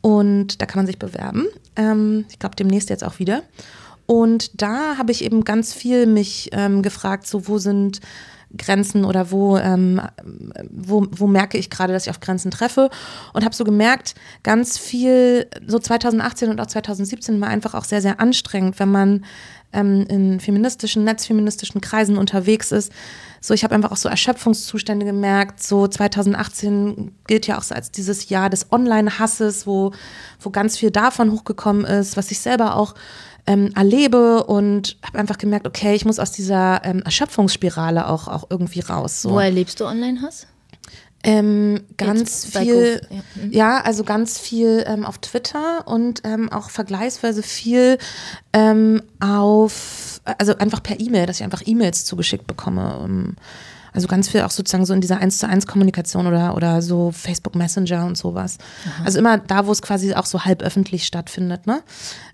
[0.02, 1.46] Und da kann man sich bewerben.
[1.76, 3.44] Ähm, ich glaube, demnächst jetzt auch wieder.
[4.08, 8.00] Und da habe ich eben ganz viel mich ähm, gefragt, so wo sind
[8.56, 10.02] Grenzen oder wo, ähm,
[10.70, 12.90] wo, wo merke ich gerade, dass ich auf Grenzen treffe
[13.34, 18.02] und habe so gemerkt, ganz viel, so 2018 und auch 2017 war einfach auch sehr,
[18.02, 19.26] sehr anstrengend, wenn man
[19.74, 22.92] ähm, in feministischen, netzfeministischen Kreisen unterwegs ist.
[23.42, 25.62] So, ich habe einfach auch so Erschöpfungszustände gemerkt.
[25.62, 29.92] So 2018 gilt ja auch so als dieses Jahr des Online-Hasses, wo,
[30.40, 32.96] wo ganz viel davon hochgekommen ist, was ich selber auch
[33.48, 38.48] ähm, erlebe und habe einfach gemerkt, okay, ich muss aus dieser ähm, Erschöpfungsspirale auch, auch
[38.50, 39.22] irgendwie raus.
[39.22, 39.32] So.
[39.32, 40.48] Wo erlebst du Online-Hass?
[41.24, 43.18] Ähm, ganz viel, ja.
[43.36, 43.52] Mhm.
[43.52, 43.82] ja.
[43.82, 47.98] also ganz viel ähm, auf Twitter und ähm, auch vergleichsweise viel
[48.54, 53.34] ähm, auf, also einfach per E-Mail, dass ich einfach E-Mails zugeschickt bekomme.
[53.98, 57.12] Also ganz viel auch sozusagen so in dieser 1 zu 1 Kommunikation oder, oder so
[57.12, 58.60] Facebook Messenger und sowas.
[58.86, 59.06] Aha.
[59.06, 61.82] Also immer da, wo es quasi auch so halb öffentlich stattfindet, ne?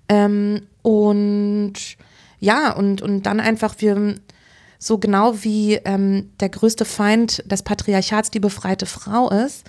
[0.10, 1.76] Ähm, und
[2.42, 4.16] ja, und, und dann einfach wir
[4.78, 9.64] so genau wie ähm, der größte Feind des Patriarchats die befreite Frau ist.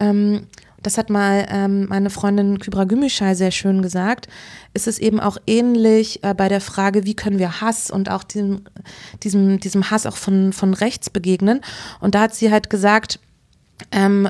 [0.00, 0.48] Ähm,
[0.86, 4.28] das hat mal ähm, meine Freundin Kybra Gümüşay sehr schön gesagt,
[4.72, 8.22] ist es eben auch ähnlich äh, bei der Frage, wie können wir Hass und auch
[8.22, 8.62] diesem,
[9.24, 11.60] diesem, diesem Hass auch von, von rechts begegnen.
[11.98, 13.18] Und da hat sie halt gesagt,
[13.90, 14.28] ähm,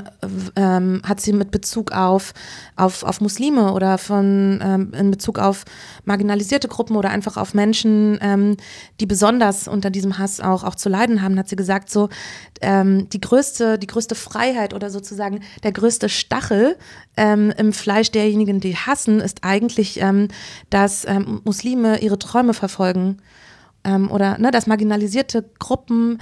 [0.57, 2.35] ähm, hat sie mit Bezug auf,
[2.75, 5.65] auf, auf Muslime oder von, ähm, in Bezug auf
[6.05, 8.57] marginalisierte Gruppen oder einfach auf Menschen, ähm,
[9.01, 12.09] die besonders unter diesem Hass auch, auch zu leiden haben, hat sie gesagt, so
[12.61, 16.77] ähm, die, größte, die größte Freiheit oder sozusagen der größte Stachel
[17.17, 20.01] ähm, im Fleisch derjenigen, die hassen, ist eigentlich,
[20.71, 21.07] dass
[21.45, 23.19] Muslime ihre Träume verfolgen
[23.85, 26.19] oder ne, dass marginalisierte Gruppen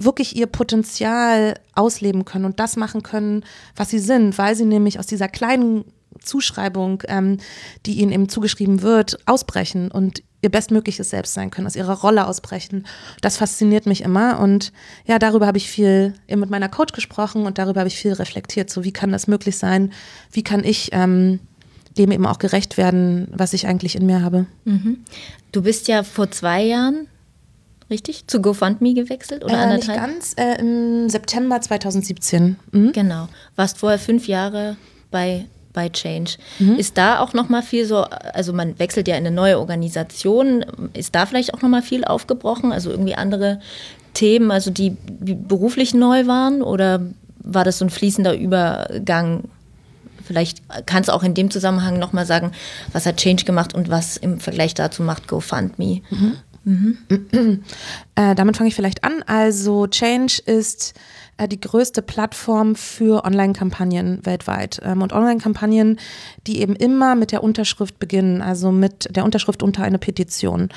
[0.00, 3.44] wirklich ihr Potenzial ausleben können und das machen können,
[3.76, 5.84] was sie sind, weil sie nämlich aus dieser kleinen
[6.18, 7.38] Zuschreibung, ähm,
[7.86, 12.26] die ihnen eben zugeschrieben wird, ausbrechen und ihr bestmögliches Selbst sein können, aus ihrer Rolle
[12.26, 12.86] ausbrechen.
[13.20, 14.72] Das fasziniert mich immer und
[15.06, 18.12] ja, darüber habe ich viel eben mit meiner Coach gesprochen und darüber habe ich viel
[18.12, 18.70] reflektiert.
[18.70, 19.92] So, wie kann das möglich sein?
[20.32, 21.40] Wie kann ich ähm,
[21.98, 24.46] dem eben auch gerecht werden, was ich eigentlich in mir habe?
[24.64, 25.04] Mhm.
[25.52, 27.06] Du bist ja vor zwei Jahren
[27.90, 28.26] richtig?
[28.26, 30.00] Zu GoFundMe gewechselt oder äh, anderthalb?
[30.00, 32.56] Nicht ganz, äh, im September 2017.
[32.72, 32.92] Mhm.
[32.92, 33.28] Genau.
[33.56, 34.76] Warst vorher fünf Jahre
[35.10, 36.32] bei bei Change.
[36.58, 36.76] Mhm.
[36.76, 40.64] Ist da auch noch mal viel so, also man wechselt ja in eine neue Organisation,
[40.94, 43.60] ist da vielleicht auch noch mal viel aufgebrochen, also irgendwie andere
[44.14, 47.00] Themen, also die, die beruflich neu waren oder
[47.38, 49.44] war das so ein fließender Übergang?
[50.24, 52.52] Vielleicht kannst du auch in dem Zusammenhang noch mal sagen,
[52.92, 56.02] was hat Change gemacht und was im Vergleich dazu macht GoFundMe?
[56.10, 56.36] Mhm.
[56.64, 56.98] Mhm.
[58.16, 59.22] Äh, damit fange ich vielleicht an.
[59.26, 60.92] Also Change ist
[61.38, 64.80] äh, die größte Plattform für Online-Kampagnen weltweit.
[64.84, 65.98] Ähm, und Online-Kampagnen,
[66.46, 70.68] die eben immer mit der Unterschrift beginnen, also mit der Unterschrift unter eine Petition.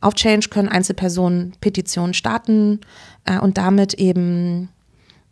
[0.00, 2.80] Auf Change können Einzelpersonen Petitionen starten
[3.24, 4.68] äh, und damit eben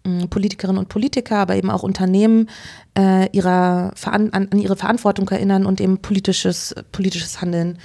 [0.05, 2.51] mm, Politikerinnen und Politiker, aber eben auch Unternehmen
[2.99, 7.79] äh, ihrer, an, an ihre Verantwortung erinnern und eben politisches, politisches Handeln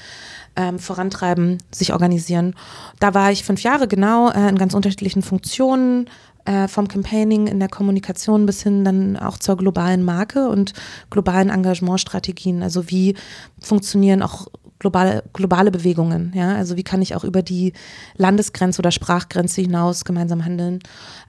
[0.55, 2.55] ähm, vorantreiben, sich organisieren.
[2.99, 6.09] Da war ich fünf Jahre genau äh, in ganz unterschiedlichen Funktionen,
[6.45, 10.73] äh, vom Campaigning in der Kommunikation bis hin dann auch zur globalen Marke und
[11.09, 12.61] globalen Engagementstrategien.
[12.61, 13.15] Also wie
[13.59, 17.73] funktionieren auch globale, globale Bewegungen, ja, also wie kann ich auch über die
[18.17, 20.79] Landesgrenze oder Sprachgrenze hinaus gemeinsam handeln.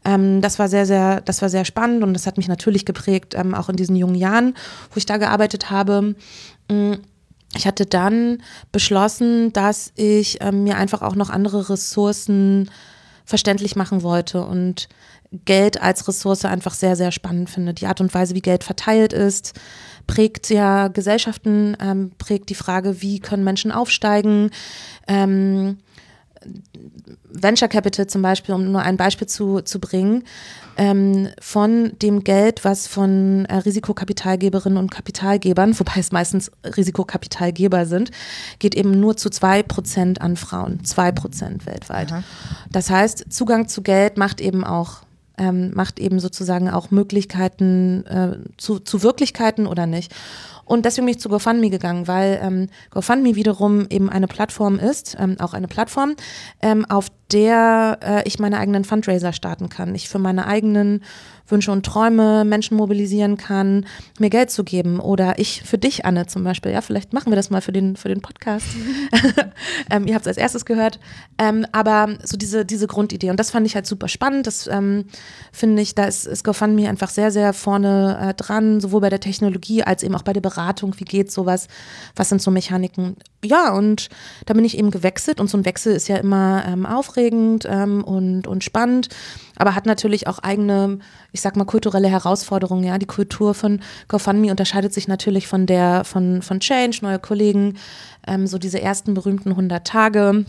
[0.04, 3.34] Ähm, das war sehr, sehr, das war sehr spannend und das hat mich natürlich geprägt,
[3.34, 4.54] ähm, auch in diesen jungen Jahren,
[4.90, 6.14] wo ich da gearbeitet habe.
[6.70, 6.98] Mhm
[7.56, 8.42] ich hatte dann
[8.72, 12.70] beschlossen, dass ich ähm, mir einfach auch noch andere Ressourcen
[13.24, 14.44] verständlich machen wollte.
[14.44, 14.88] Und
[15.44, 17.74] Geld als Ressource einfach sehr, sehr spannend finde.
[17.74, 19.54] Die Art und Weise, wie Geld verteilt ist,
[20.06, 24.50] prägt ja Gesellschaften, ähm, prägt die Frage, wie können Menschen aufsteigen.
[25.08, 25.78] Ähm,
[27.28, 30.24] Venture Capital zum Beispiel, um nur ein Beispiel zu, zu bringen,
[30.76, 38.10] ähm, von dem Geld, was von äh, Risikokapitalgeberinnen und Kapitalgebern, wobei es meistens Risikokapitalgeber sind,
[38.58, 42.12] geht eben nur zu zwei Prozent an Frauen, zwei Prozent weltweit.
[42.12, 42.22] Aha.
[42.70, 45.02] Das heißt, Zugang zu Geld macht eben auch
[45.38, 50.14] ähm, macht eben sozusagen auch Möglichkeiten äh, zu, zu Wirklichkeiten oder nicht.
[50.66, 55.16] Und deswegen bin ich zu GoFundMe gegangen, weil ähm, GoFundMe wiederum eben eine Plattform ist,
[55.18, 56.16] ähm, auch eine Plattform,
[56.60, 59.94] ähm, auf der äh, ich meine eigenen Fundraiser starten kann.
[59.94, 61.02] Ich für meine eigenen
[61.48, 63.86] Wünsche und Träume Menschen mobilisieren kann,
[64.18, 65.00] mir Geld zu geben.
[65.00, 66.72] Oder ich für dich, Anne, zum Beispiel.
[66.72, 68.66] Ja, vielleicht machen wir das mal für den, für den Podcast.
[69.90, 70.98] ähm, ihr habt es als erstes gehört.
[71.38, 73.30] Ähm, aber so diese, diese Grundidee.
[73.30, 74.46] Und das fand ich halt super spannend.
[74.46, 75.04] Das ähm,
[75.52, 79.20] finde ich, da ist, ist GoFundMe einfach sehr, sehr vorne äh, dran, sowohl bei der
[79.20, 80.94] Technologie als eben auch bei der Beratung.
[80.98, 81.68] Wie geht sowas?
[82.14, 83.16] Was sind so Mechaniken?
[83.44, 84.08] Ja, und
[84.46, 85.40] da bin ich eben gewechselt.
[85.40, 89.08] Und so ein Wechsel ist ja immer ähm, aufregend ähm, und, und spannend
[89.56, 90.98] aber hat natürlich auch eigene,
[91.32, 92.84] ich sag mal, kulturelle Herausforderungen.
[92.84, 97.78] Ja, die Kultur von GoFundMe unterscheidet sich natürlich von der von, von Change, neue Kollegen,
[98.26, 100.44] ähm, so diese ersten berühmten 100 Tage.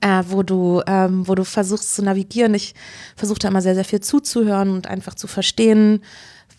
[0.00, 2.54] Äh, wo du, ähm, wo du versuchst zu navigieren.
[2.54, 2.74] Ich
[3.14, 6.02] versuche da immer sehr, sehr viel zuzuhören und einfach zu verstehen,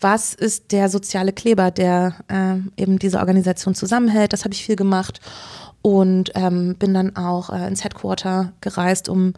[0.00, 4.32] was ist der soziale Kleber, der äh, eben diese Organisation zusammenhält.
[4.32, 5.20] Das habe ich viel gemacht
[5.88, 9.32] und ähm, bin dann auch äh, ins Headquarter gereist, um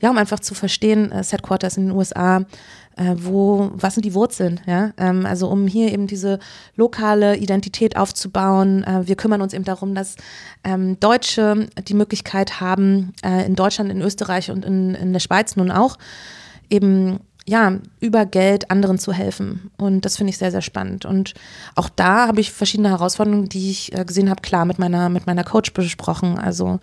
[0.00, 2.44] ja, um einfach zu verstehen, äh, Headquarters in den USA,
[2.96, 6.38] äh, wo, was sind die Wurzeln, ja, ähm, also um hier eben diese
[6.76, 8.84] lokale Identität aufzubauen.
[8.84, 10.14] Äh, wir kümmern uns eben darum, dass
[10.62, 15.56] ähm, Deutsche die Möglichkeit haben, äh, in Deutschland, in Österreich und in, in der Schweiz
[15.56, 15.98] nun auch
[16.70, 19.70] eben ja, über Geld anderen zu helfen.
[19.76, 21.04] Und das finde ich sehr, sehr spannend.
[21.04, 21.34] Und
[21.76, 25.26] auch da habe ich verschiedene Herausforderungen, die ich äh, gesehen habe, klar mit meiner, mit
[25.26, 26.38] meiner Coach besprochen.
[26.38, 26.80] Also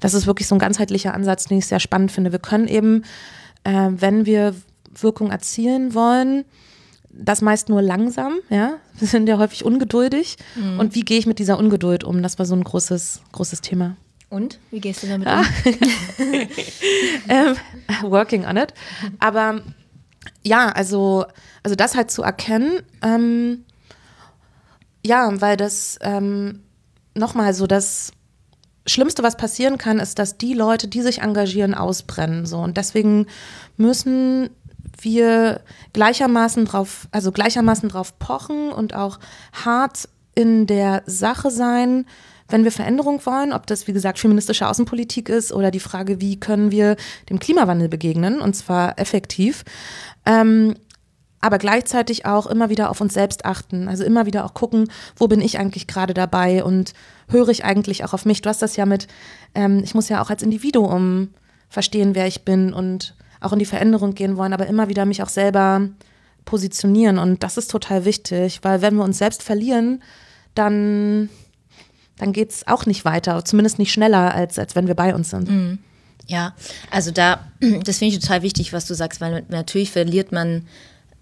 [0.00, 2.30] das ist wirklich so ein ganzheitlicher Ansatz, den ich sehr spannend finde.
[2.30, 3.04] Wir können eben,
[3.64, 4.54] äh, wenn wir
[4.94, 6.44] Wirkung erzielen wollen,
[7.10, 8.78] das meist nur langsam, ja.
[8.98, 10.36] Wir sind ja häufig ungeduldig.
[10.54, 10.78] Mhm.
[10.78, 12.22] Und wie gehe ich mit dieser Ungeduld um?
[12.22, 13.96] Das war so ein großes, großes Thema.
[14.30, 14.58] Und?
[14.70, 15.40] Wie gehst du damit ah.
[15.40, 15.44] um?
[17.28, 17.56] ähm,
[18.02, 18.72] working on it.
[19.18, 19.60] Aber
[20.42, 21.26] ja, also,
[21.62, 23.64] also das halt zu erkennen, ähm,
[25.04, 26.62] ja, weil das ähm,
[27.14, 28.12] nochmal so das
[28.86, 32.46] Schlimmste, was passieren kann, ist, dass die Leute, die sich engagieren, ausbrennen.
[32.46, 32.58] So.
[32.58, 33.26] Und deswegen
[33.76, 34.50] müssen
[35.00, 35.60] wir
[35.92, 39.18] gleichermaßen drauf, also gleichermaßen drauf pochen und auch
[39.52, 42.06] hart in der Sache sein,
[42.48, 46.38] wenn wir Veränderung wollen, ob das, wie gesagt, feministische Außenpolitik ist oder die Frage, wie
[46.38, 46.96] können wir
[47.30, 49.64] dem Klimawandel begegnen, und zwar effektiv.
[50.26, 50.74] Ähm,
[51.40, 53.88] aber gleichzeitig auch immer wieder auf uns selbst achten.
[53.88, 56.92] Also immer wieder auch gucken, wo bin ich eigentlich gerade dabei und
[57.28, 58.42] höre ich eigentlich auch auf mich.
[58.42, 59.08] Du hast das ja mit,
[59.54, 61.30] ähm, ich muss ja auch als Individuum
[61.68, 65.22] verstehen, wer ich bin und auch in die Veränderung gehen wollen, aber immer wieder mich
[65.22, 65.88] auch selber
[66.44, 67.18] positionieren.
[67.18, 70.00] Und das ist total wichtig, weil wenn wir uns selbst verlieren,
[70.54, 71.28] dann,
[72.18, 75.30] dann geht es auch nicht weiter, zumindest nicht schneller, als, als wenn wir bei uns
[75.30, 75.48] sind.
[75.48, 75.78] Mhm.
[76.26, 76.54] Ja,
[76.90, 77.40] also da,
[77.84, 80.66] das finde ich total wichtig, was du sagst, weil natürlich verliert man,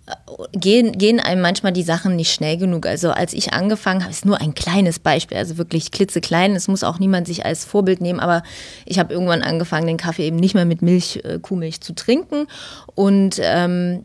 [0.06, 0.12] äh,
[0.52, 2.86] gehen, gehen einem manchmal die Sachen nicht schnell genug.
[2.86, 6.84] Also als ich angefangen habe, ist nur ein kleines Beispiel, also wirklich klitzeklein, es muss
[6.84, 8.42] auch niemand sich als Vorbild nehmen, aber
[8.84, 12.46] ich habe irgendwann angefangen, den Kaffee eben nicht mehr mit Milch, äh, Kuhmilch zu trinken
[12.94, 14.04] und ähm,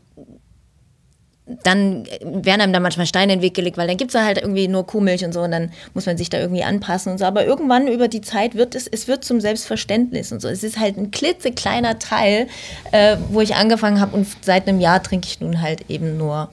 [1.64, 4.40] dann werden einem da manchmal Steine in den Weg gelegt, weil dann gibt es halt
[4.40, 7.26] irgendwie nur Kuhmilch und so und dann muss man sich da irgendwie anpassen und so.
[7.26, 10.48] Aber irgendwann über die Zeit wird es, es wird zum Selbstverständnis und so.
[10.48, 12.48] Es ist halt ein klitzekleiner Teil,
[12.92, 16.50] äh, wo ich angefangen habe und seit einem Jahr trinke ich nun halt eben nur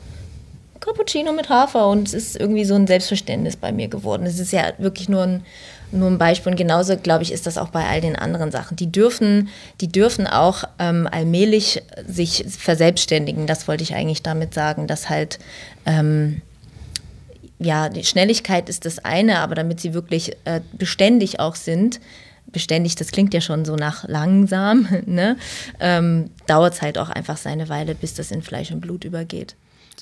[0.80, 4.26] Cappuccino mit Hafer und es ist irgendwie so ein Selbstverständnis bei mir geworden.
[4.26, 5.44] Es ist ja wirklich nur ein
[5.92, 6.52] nur ein Beispiel.
[6.52, 8.76] Und genauso, glaube ich, ist das auch bei all den anderen Sachen.
[8.76, 9.48] Die dürfen,
[9.80, 13.46] die dürfen auch ähm, allmählich sich verselbstständigen.
[13.46, 15.38] Das wollte ich eigentlich damit sagen, dass halt
[15.86, 16.42] ähm,
[17.58, 22.00] ja, die Schnelligkeit ist das eine, aber damit sie wirklich äh, beständig auch sind,
[22.46, 25.36] beständig, das klingt ja schon so nach langsam, ne?
[25.80, 29.54] ähm, dauert es halt auch einfach seine Weile, bis das in Fleisch und Blut übergeht.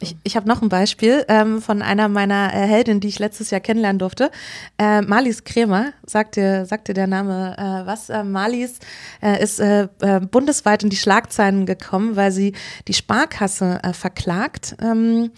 [0.02, 3.50] Ich, ich habe noch ein Beispiel ähm, von einer meiner äh, Heldinnen, die ich letztes
[3.50, 4.30] Jahr kennenlernen durfte.
[4.78, 8.08] Äh, Marlies Krämer, sagt dir, sagt dir der Name äh, was?
[8.08, 8.78] Äh, Marlies
[9.22, 12.54] äh, ist äh, äh, bundesweit in die Schlagzeilen gekommen, weil sie
[12.88, 15.30] die Sparkasse verklagt, ähm,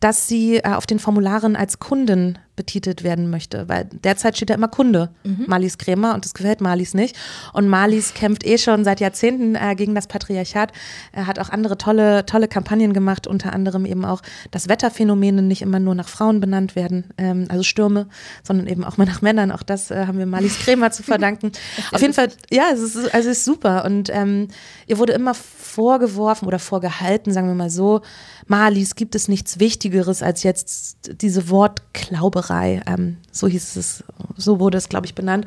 [0.00, 4.68] dass sie auf den Formularen als Kundin betitelt werden möchte, weil derzeit steht da immer
[4.68, 5.44] Kunde, mhm.
[5.46, 7.16] Marlies Krämer und das gefällt Marlies nicht.
[7.54, 10.72] Und Marlies kämpft eh schon seit Jahrzehnten äh, gegen das Patriarchat.
[11.12, 14.20] Er hat auch andere tolle, tolle Kampagnen gemacht, unter anderem eben auch,
[14.50, 18.08] dass Wetterphänomene nicht immer nur nach Frauen benannt werden, ähm, also Stürme,
[18.42, 19.52] sondern eben auch mal nach Männern.
[19.52, 21.52] Auch das äh, haben wir Marlies Krämer zu verdanken.
[21.92, 23.86] Auf jeden Fall, ja, es ist, also es ist super.
[23.86, 24.48] Und ähm,
[24.86, 28.02] ihr wurde immer vorgeworfen oder vorgehalten, sagen wir mal so,
[28.50, 32.49] Marlies gibt es nichts Wichtigeres als jetzt diese Wortklauberei.
[32.50, 34.04] Ähm, so hieß es,
[34.36, 35.46] so wurde es, glaube ich, benannt.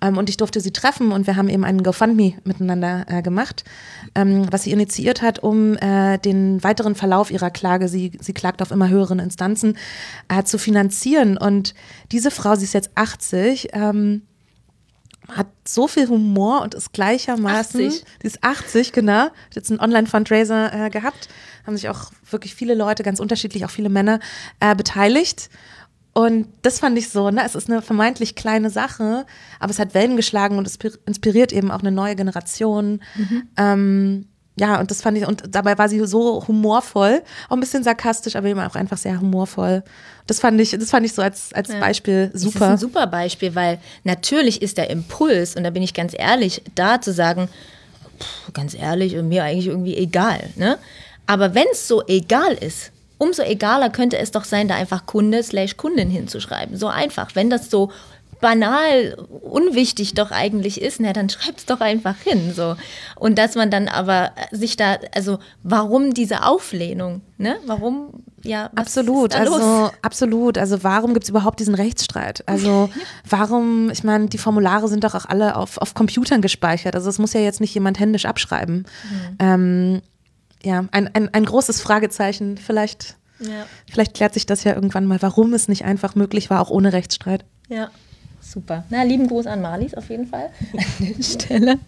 [0.00, 3.64] Ähm, und ich durfte sie treffen und wir haben eben einen GoFundMe miteinander äh, gemacht,
[4.14, 8.62] ähm, was sie initiiert hat, um äh, den weiteren Verlauf ihrer Klage, sie, sie klagt
[8.62, 9.76] auf immer höheren Instanzen,
[10.28, 11.36] äh, zu finanzieren.
[11.36, 11.74] Und
[12.12, 14.22] diese Frau, sie ist jetzt 80, ähm,
[15.28, 18.04] hat so viel Humor und ist gleichermaßen, 80.
[18.22, 21.28] die ist 80, genau, hat jetzt einen Online-Fundraiser äh, gehabt,
[21.66, 24.20] haben sich auch wirklich viele Leute, ganz unterschiedlich, auch viele Männer
[24.60, 25.48] äh, beteiligt.
[26.14, 27.42] Und das fand ich so, ne?
[27.44, 29.26] Es ist eine vermeintlich kleine Sache,
[29.58, 33.00] aber es hat Wellen geschlagen und es inspiriert eben auch eine neue Generation.
[33.16, 33.42] Mhm.
[33.56, 37.82] Ähm, ja, und das fand ich, und dabei war sie so humorvoll, auch ein bisschen
[37.82, 39.82] sarkastisch, aber eben auch einfach sehr humorvoll.
[40.28, 41.80] Das fand ich, das fand ich so als, als ja.
[41.80, 42.60] Beispiel super.
[42.60, 46.14] Das ist ein super Beispiel, weil natürlich ist der Impuls, und da bin ich ganz
[46.16, 47.48] ehrlich, da zu sagen,
[48.20, 50.78] pff, ganz ehrlich, und mir eigentlich irgendwie egal, ne?
[51.26, 55.42] Aber wenn es so egal ist, umso egaler könnte es doch sein, da einfach Kunde
[55.42, 56.76] slash Kundin hinzuschreiben.
[56.76, 57.34] So einfach.
[57.34, 57.90] Wenn das so
[58.44, 62.52] banal unwichtig doch eigentlich ist, na, dann schreib's doch einfach hin.
[62.54, 62.76] So.
[63.16, 67.22] Und dass man dann aber sich da, also warum diese Auflehnung?
[67.38, 67.56] Ne?
[67.64, 70.58] Warum, ja, absolut, also absolut.
[70.58, 72.46] Also warum gibt es überhaupt diesen Rechtsstreit?
[72.46, 72.90] Also
[73.28, 76.94] warum, ich meine, die Formulare sind doch auch alle auf, auf Computern gespeichert.
[76.94, 78.84] Also es muss ja jetzt nicht jemand händisch abschreiben.
[79.10, 79.36] Mhm.
[79.38, 80.02] Ähm,
[80.64, 82.56] ja, ein, ein, ein großes Fragezeichen.
[82.58, 83.66] Vielleicht, ja.
[83.90, 86.92] vielleicht klärt sich das ja irgendwann mal, warum es nicht einfach möglich war, auch ohne
[86.92, 87.44] Rechtsstreit.
[87.68, 87.90] Ja.
[88.40, 88.84] Super.
[88.90, 91.78] Na, lieben Gruß an Marlies auf jeden Fall an der Stelle.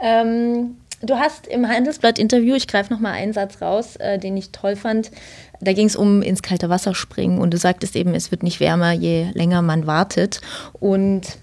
[0.00, 4.74] Ähm, du hast im Handelsblatt-Interview, ich greife nochmal einen Satz raus, äh, den ich toll
[4.74, 5.12] fand.
[5.60, 8.58] Da ging es um ins kalte Wasser springen und du sagtest eben, es wird nicht
[8.58, 10.40] wärmer, je länger man wartet.
[10.72, 11.38] Und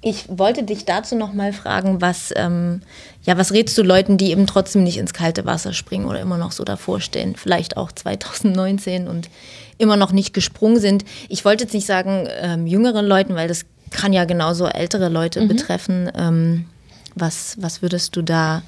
[0.00, 2.82] ich wollte dich dazu nochmal fragen, was, ähm,
[3.24, 6.36] ja, was rätst du Leuten, die eben trotzdem nicht ins kalte Wasser springen oder immer
[6.36, 7.36] noch so davor stehen?
[7.36, 9.30] Vielleicht auch 2019 und
[9.78, 11.04] immer noch nicht gesprungen sind.
[11.28, 15.40] Ich wollte jetzt nicht sagen ähm, jüngeren Leuten, weil das kann ja genauso ältere Leute
[15.40, 15.48] mhm.
[15.48, 16.10] betreffen.
[16.14, 16.66] Ähm,
[17.14, 18.62] was, was würdest du da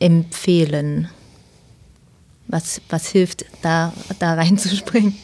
[0.00, 1.08] empfehlen?
[2.48, 5.14] Was, was hilft, da, da reinzuspringen?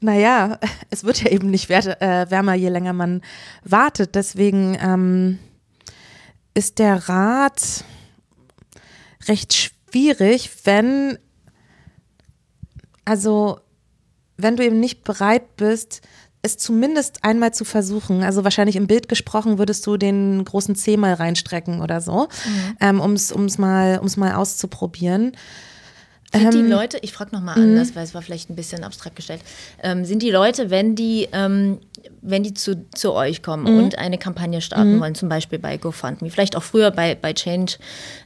[0.00, 0.58] Naja,
[0.90, 3.22] es wird ja eben nicht äh, wärmer, je länger man
[3.64, 4.14] wartet.
[4.14, 5.38] Deswegen ähm,
[6.56, 7.84] ist der Rat
[9.28, 11.18] recht schwierig, wenn,
[13.04, 13.60] also
[14.38, 16.00] wenn du eben nicht bereit bist,
[16.40, 20.96] es zumindest einmal zu versuchen, also wahrscheinlich im Bild gesprochen, würdest du den großen C
[20.96, 22.76] mal reinstrecken oder so, mhm.
[22.80, 25.32] ähm, um es mal, mal auszuprobieren.
[26.32, 27.96] Sind die ähm, Leute, ich frage nochmal anders, mhm.
[27.96, 29.40] weil es war vielleicht ein bisschen abstrakt gestellt,
[29.82, 31.78] ähm, sind die Leute, wenn die, ähm,
[32.20, 33.78] wenn die zu, zu euch kommen mhm.
[33.78, 35.00] und eine Kampagne starten mhm.
[35.00, 37.76] wollen, zum Beispiel bei GoFundMe, vielleicht auch früher bei, bei Change,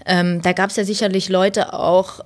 [0.07, 2.21] ähm, da gab es ja sicherlich Leute auch,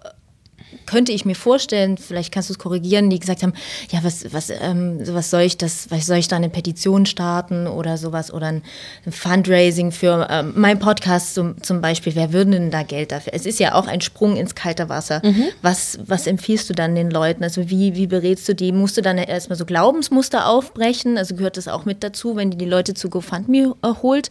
[0.87, 3.55] könnte ich mir vorstellen, vielleicht kannst du es korrigieren, die gesagt haben,
[3.91, 7.67] ja, was, was, ähm, was soll ich das, was soll ich da eine Petition starten
[7.67, 8.63] oder sowas oder ein
[9.09, 13.35] Fundraising für ähm, mein Podcast zum, zum Beispiel, wer würde denn da Geld dafür?
[13.35, 15.23] Es ist ja auch ein Sprung ins kalte Wasser.
[15.25, 15.45] Mhm.
[15.63, 17.45] Was, was empfiehlst du dann den Leuten?
[17.45, 18.73] Also wie, wie berätst du die?
[18.73, 21.19] Musst du dann erstmal so Glaubensmuster aufbrechen?
[21.19, 24.31] Also gehört das auch mit dazu, wenn die die Leute zu GoFundMe holt?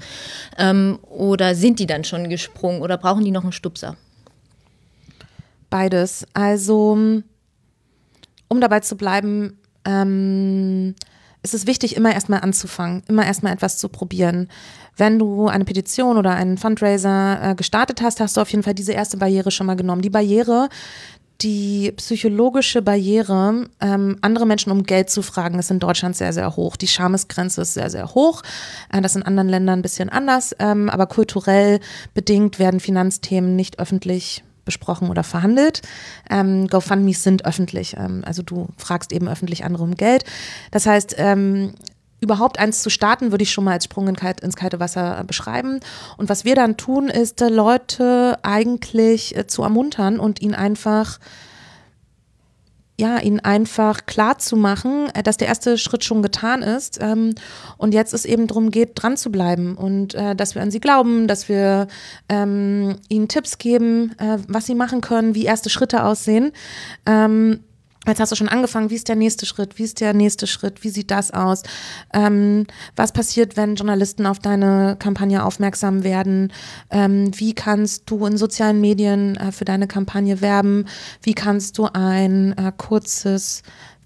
[0.58, 3.96] Ähm, oder sind die dann schon gesprungen oder brauchen die noch einen Stupser?
[5.74, 6.28] Beides.
[6.36, 6.92] Also,
[8.48, 10.94] um dabei zu bleiben, ähm,
[11.42, 14.50] ist es wichtig, immer erstmal anzufangen, immer erstmal etwas zu probieren.
[14.98, 18.76] Wenn du eine Petition oder einen Fundraiser äh, gestartet hast, hast du auf jeden Fall
[18.76, 20.04] diese erste Barriere schon mal genommen.
[20.04, 20.70] Die Barriere,
[21.42, 26.56] die psychologische Barriere, ähm, andere Menschen um Geld zu fragen, ist in Deutschland sehr, sehr
[26.56, 26.76] hoch.
[26.76, 28.44] Die Schamesgrenze ist sehr, sehr hoch.
[28.92, 31.80] Äh, das ist in anderen Ländern ein bisschen anders, ähm, aber kulturell
[32.14, 35.82] bedingt werden Finanzthemen nicht öffentlich besprochen oder verhandelt.
[36.30, 37.96] Ähm, GoFundMes sind öffentlich.
[37.98, 40.24] Ähm, also du fragst eben öffentlich andere um Geld.
[40.72, 41.74] Das heißt, ähm,
[42.24, 45.80] überhaupt eins zu starten, würde ich schon mal als Sprung ins kalte Wasser äh, beschreiben.
[46.18, 51.20] Und was wir dann tun, ist, äh, Leute eigentlich äh, zu ermuntern und ihnen einfach
[53.00, 57.34] ja, ihnen einfach klar zu machen, äh, dass der erste Schritt schon getan ist ähm,
[57.78, 60.80] und jetzt es eben darum geht, dran zu bleiben und äh, dass wir an sie
[60.80, 61.88] glauben, dass wir
[62.30, 66.52] ähm, ihnen Tipps geben, äh, was sie machen können, wie erste Schritte aussehen.
[67.06, 67.62] Ähm,
[68.06, 70.84] Jetzt hast du schon angefangen, wie ist der nächste Schritt, wie ist der nächste Schritt,
[70.84, 71.64] wie sieht das aus?
[72.14, 76.52] Ähm, was passiert, wenn Journalisten auf deine Kampagne aufmerksam werden?
[76.90, 80.86] Ähm, wie kannst du in sozialen Medien äh, für deine Kampagne werben?
[81.22, 83.64] Wie kannst du ein äh, kurzes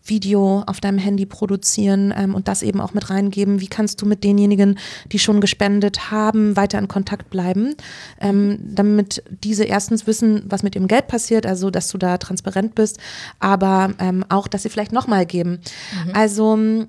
[0.09, 3.61] Video auf deinem Handy produzieren ähm, und das eben auch mit reingeben?
[3.61, 4.77] Wie kannst du mit denjenigen,
[5.11, 7.75] die schon gespendet haben, weiter in Kontakt bleiben,
[8.19, 12.75] ähm, damit diese erstens wissen, was mit ihrem Geld passiert, also dass du da transparent
[12.75, 12.99] bist,
[13.39, 15.59] aber ähm, auch, dass sie vielleicht nochmal geben.
[16.05, 16.11] Mhm.
[16.13, 16.87] Also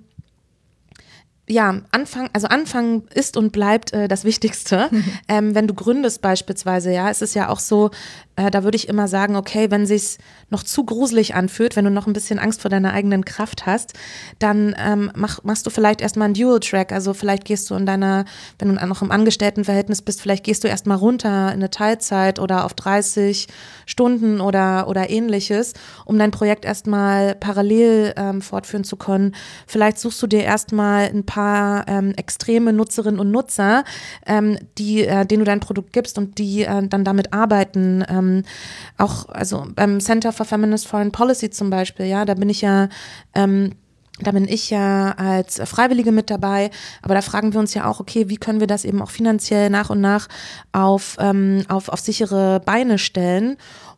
[1.48, 4.90] ja, Anfang, also Anfang ist und bleibt äh, das Wichtigste.
[5.28, 7.90] ähm, wenn du gründest beispielsweise, ja, es ist ja auch so,
[8.38, 10.18] äh, da würde ich immer sagen, okay, wenn sich's
[10.48, 13.94] noch zu gruselig anfühlt, wenn du noch ein bisschen Angst vor deiner eigenen Kraft hast,
[14.38, 16.92] dann ähm, mach, machst du vielleicht erstmal einen Dual-Track.
[16.92, 18.24] Also vielleicht gehst du in deiner,
[18.58, 22.64] wenn du noch im Angestelltenverhältnis bist, vielleicht gehst du erstmal runter in eine Teilzeit oder
[22.64, 23.48] auf 30
[23.86, 25.74] Stunden oder, oder ähnliches,
[26.04, 29.34] um dein Projekt erstmal parallel ähm, fortführen zu können.
[29.66, 33.84] Vielleicht suchst du dir erstmal ein paar ähm, extreme Nutzerinnen und Nutzer,
[34.26, 38.04] ähm, die, äh, denen du dein Produkt gibst und die äh, dann damit arbeiten.
[38.08, 38.42] Ähm, ähm,
[38.96, 42.88] auch, also beim Center for Feminist Foreign Policy zum Beispiel, ja, da bin ich ja,
[43.34, 43.72] ähm,
[44.20, 46.70] da bin ich ja als Freiwillige mit dabei,
[47.02, 49.70] aber da fragen wir uns ja auch, okay, wie können wir das eben auch finanziell
[49.70, 50.28] nach und nach
[50.72, 53.56] auf, ähm, auf, auf sichere Beine stellen?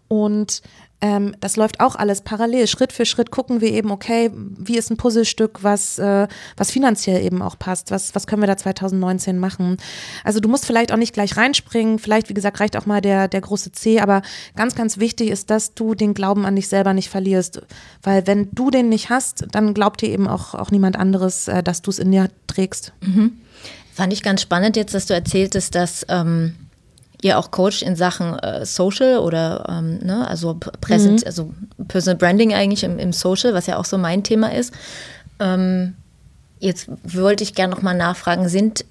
[0.08, 0.60] Und
[1.02, 2.66] ähm, das läuft auch alles parallel.
[2.66, 7.24] Schritt für Schritt gucken wir eben, okay, wie ist ein Puzzlestück, was, äh, was finanziell
[7.24, 7.90] eben auch passt?
[7.90, 9.78] Was, was können wir da 2019 machen?
[10.24, 11.98] Also du musst vielleicht auch nicht gleich reinspringen.
[11.98, 14.00] Vielleicht, wie gesagt, reicht auch mal der, der große C.
[14.00, 14.20] Aber
[14.56, 17.62] ganz, ganz wichtig ist, dass du den Glauben an dich selber nicht verlierst.
[18.02, 21.62] Weil wenn du den nicht hast, dann glaubt dir eben auch, auch niemand anderes, äh,
[21.62, 22.92] dass du es in dir trägst.
[23.00, 23.38] Mhm.
[23.94, 26.54] Fand ich ganz spannend jetzt, dass du erzähltest, dass ähm
[27.24, 31.26] ihr auch coacht in Sachen äh, Social oder ähm, ne, also Präsent, mhm.
[31.26, 31.54] also
[31.88, 34.72] Personal Branding eigentlich im, im, Social, was ja auch so mein Thema ist.
[35.38, 35.94] Ähm,
[36.58, 38.84] jetzt wollte ich gerne nochmal nachfragen, sind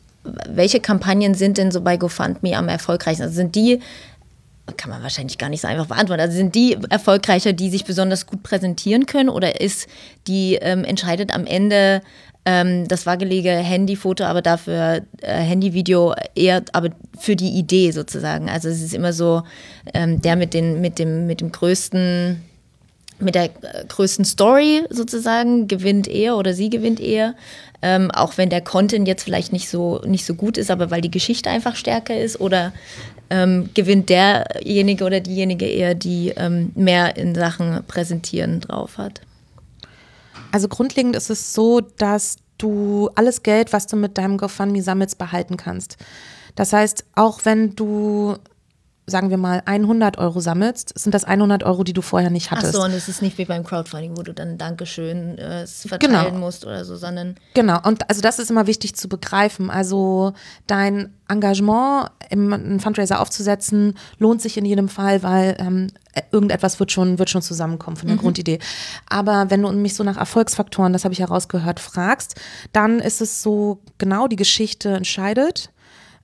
[0.47, 3.23] welche Kampagnen sind denn so bei GoFundMe am erfolgreichsten?
[3.23, 3.79] Also sind die
[4.77, 6.21] kann man wahrscheinlich gar nicht so einfach beantworten.
[6.21, 9.87] Also sind die erfolgreicher, die sich besonders gut präsentieren können oder ist
[10.27, 12.01] die ähm, entscheidet am Ende
[12.45, 18.49] ähm, das waagelige Handyfoto, aber dafür äh, Handyvideo eher, aber für die Idee sozusagen.
[18.49, 19.43] Also es ist immer so,
[19.93, 22.41] ähm, der mit, den, mit, dem, mit dem größten,
[23.19, 23.49] mit der äh,
[23.87, 27.35] größten Story sozusagen gewinnt eher oder sie gewinnt eher.
[27.81, 31.01] Ähm, auch wenn der Content jetzt vielleicht nicht so, nicht so gut ist, aber weil
[31.01, 32.73] die Geschichte einfach stärker ist oder
[33.29, 39.21] ähm, gewinnt derjenige oder diejenige eher, die ähm, mehr in Sachen Präsentieren drauf hat.
[40.51, 45.17] Also grundlegend ist es so, dass du alles Geld, was du mit deinem GoFundMe sammelst,
[45.17, 45.97] behalten kannst.
[46.55, 48.35] Das heißt, auch wenn du
[49.09, 52.75] sagen wir mal, 100 Euro sammelst, sind das 100 Euro, die du vorher nicht hattest.
[52.75, 56.25] Ach so, und es ist nicht wie beim Crowdfunding, wo du dann Dankeschön äh, verteilen
[56.27, 56.37] genau.
[56.37, 57.35] musst oder so, sondern.
[57.53, 59.69] Genau, und also das ist immer wichtig zu begreifen.
[59.69, 60.33] Also
[60.67, 65.87] dein Engagement, im, einen Fundraiser aufzusetzen, lohnt sich in jedem Fall, weil ähm,
[66.31, 68.21] irgendetwas wird schon, wird schon zusammenkommen von der mhm.
[68.21, 68.59] Grundidee.
[69.07, 72.35] Aber wenn du mich so nach Erfolgsfaktoren, das habe ich herausgehört, fragst,
[72.73, 75.71] dann ist es so, genau die Geschichte entscheidet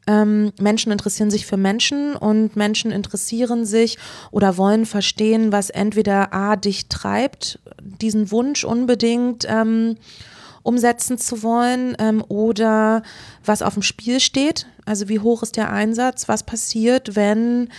[0.08, 3.98] ähm, Menschen interessieren sich für Menschen und Menschen interessieren sich
[4.32, 9.98] oder wollen verstehen, was entweder A dich treibt, diesen Wunsch unbedingt ähm,
[10.64, 13.04] umsetzen zu wollen ähm, oder
[13.44, 14.68] was auf dem Spiel steht.
[14.86, 17.70] Also wie hoch ist der Einsatz, was passiert, wenn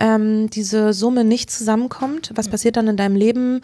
[0.00, 2.32] ähm, diese Summe nicht zusammenkommt?
[2.34, 3.62] Was passiert dann in deinem Leben?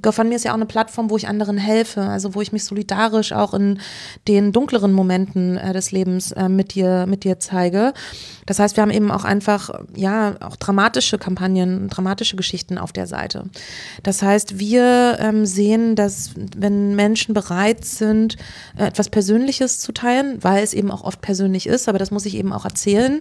[0.00, 3.32] GoFundMe ist ja auch eine Plattform, wo ich anderen helfe, also wo ich mich solidarisch
[3.32, 3.80] auch in
[4.28, 7.92] den dunkleren Momenten äh, des Lebens äh, mit dir mit dir zeige.
[8.46, 13.06] Das heißt, wir haben eben auch einfach ja auch dramatische Kampagnen, dramatische Geschichten auf der
[13.06, 13.44] Seite.
[14.02, 18.36] Das heißt, wir ähm, sehen, dass wenn Menschen bereit sind,
[18.76, 22.26] äh, etwas Persönliches zu teilen, weil es eben auch oft persönlich ist, aber das muss
[22.26, 23.20] ich eben auch erzählen,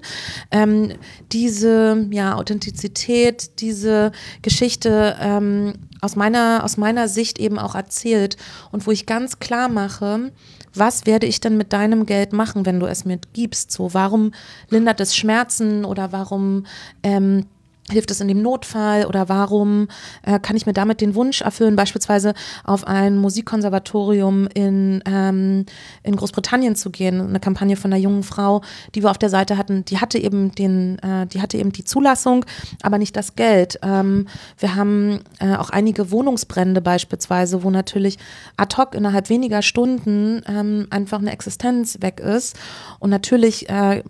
[0.51, 0.93] ähm,
[1.32, 4.11] diese ja Authentizität, diese
[4.41, 8.37] Geschichte ähm, aus meiner, aus meiner Sicht eben auch erzählt
[8.71, 10.31] und wo ich ganz klar mache,
[10.73, 13.71] was werde ich denn mit deinem Geld machen, wenn du es mir gibst?
[13.71, 14.33] So, warum
[14.69, 16.65] lindert es Schmerzen oder warum
[17.03, 17.45] ähm,
[17.89, 19.88] hilft es in dem Notfall oder warum
[20.23, 25.65] äh, kann ich mir damit den Wunsch erfüllen, beispielsweise auf ein Musikkonservatorium in, ähm,
[26.03, 28.61] in Großbritannien zu gehen, eine Kampagne von einer jungen Frau,
[28.95, 31.84] die wir auf der Seite hatten, die hatte eben den, äh, die hatte eben die
[31.84, 32.45] Zulassung,
[32.82, 33.79] aber nicht das Geld.
[33.84, 34.27] Ähm,
[34.57, 38.17] wir haben äh, auch einige Wohnungsbrände beispielsweise, wo natürlich
[38.57, 42.55] ad hoc innerhalb weniger Stunden ähm, einfach eine Existenz weg ist
[42.99, 44.03] und natürlich äh,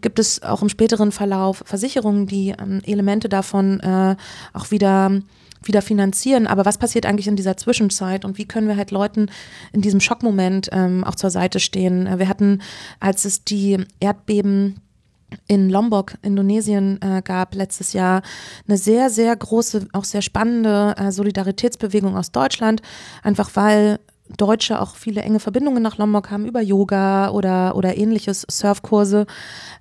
[0.00, 4.16] gibt es auch im späteren Verlauf Versicherungen, die ähm, Elemente davon äh,
[4.52, 5.20] auch wieder
[5.62, 6.46] wieder finanzieren.
[6.46, 9.30] Aber was passiert eigentlich in dieser Zwischenzeit und wie können wir halt Leuten
[9.72, 12.08] in diesem Schockmoment ähm, auch zur Seite stehen?
[12.18, 12.62] Wir hatten,
[12.98, 14.80] als es die Erdbeben
[15.46, 18.22] in Lombok, Indonesien, äh, gab letztes Jahr
[18.66, 22.82] eine sehr, sehr große, auch sehr spannende äh, Solidaritätsbewegung aus Deutschland,
[23.22, 24.00] einfach weil
[24.36, 29.26] Deutsche auch viele enge Verbindungen nach Lombok haben über Yoga oder, oder ähnliches Surfkurse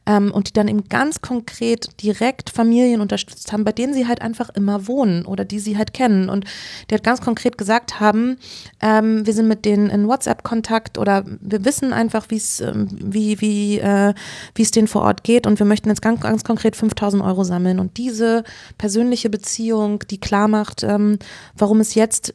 [0.05, 4.21] ähm, und die dann eben ganz konkret direkt Familien unterstützt haben, bei denen sie halt
[4.21, 6.29] einfach immer wohnen oder die sie halt kennen.
[6.29, 6.45] Und
[6.89, 8.37] die halt ganz konkret gesagt haben,
[8.81, 13.79] ähm, wir sind mit denen in WhatsApp-Kontakt oder wir wissen einfach, wie's, ähm, wie wie
[13.79, 14.13] äh,
[14.57, 17.79] es denen vor Ort geht und wir möchten jetzt ganz, ganz konkret 5000 Euro sammeln.
[17.79, 18.43] Und diese
[18.77, 21.17] persönliche Beziehung, die klar macht, ähm,
[21.55, 22.33] warum es jetzt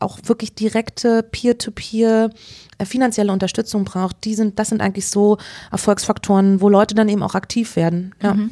[0.00, 2.34] auch wirklich direkte Peer-to-Peer -Peer,
[2.78, 5.38] äh, finanzielle Unterstützung braucht, die sind, das sind eigentlich so
[5.70, 8.14] Erfolgsfaktoren, wo Leute dann eben auch aktiv werden.
[8.22, 8.34] Ja.
[8.34, 8.50] Mhm.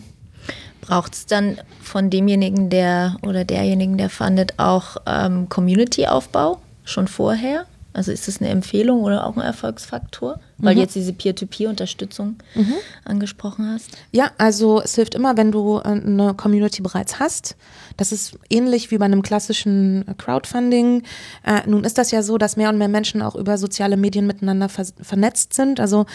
[0.81, 7.67] Braucht es dann von demjenigen, der oder derjenigen, der fundet, auch ähm, Community-Aufbau schon vorher?
[7.93, 10.41] Also ist das eine Empfehlung oder auch ein Erfolgsfaktor?
[10.59, 10.81] Weil mhm.
[10.83, 12.75] jetzt diese Peer-to-Peer-Unterstützung mhm.
[13.05, 13.91] angesprochen hast.
[14.13, 17.57] Ja, also es hilft immer, wenn du äh, eine Community bereits hast.
[17.97, 21.03] Das ist ähnlich wie bei einem klassischen Crowdfunding.
[21.45, 24.27] Äh, nun ist das ja so, dass mehr und mehr Menschen auch über soziale Medien
[24.27, 25.81] miteinander ver vernetzt sind.
[25.81, 26.07] Also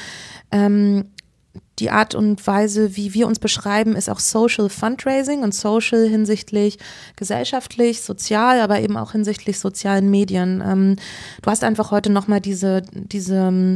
[0.51, 1.05] ähm,
[1.79, 6.77] die Art und Weise, wie wir uns beschreiben, ist auch Social Fundraising und Social hinsichtlich
[7.15, 10.63] gesellschaftlich, sozial, aber eben auch hinsichtlich sozialen Medien.
[10.65, 10.95] Ähm,
[11.41, 13.75] du hast einfach heute nochmal diese, diese ähm,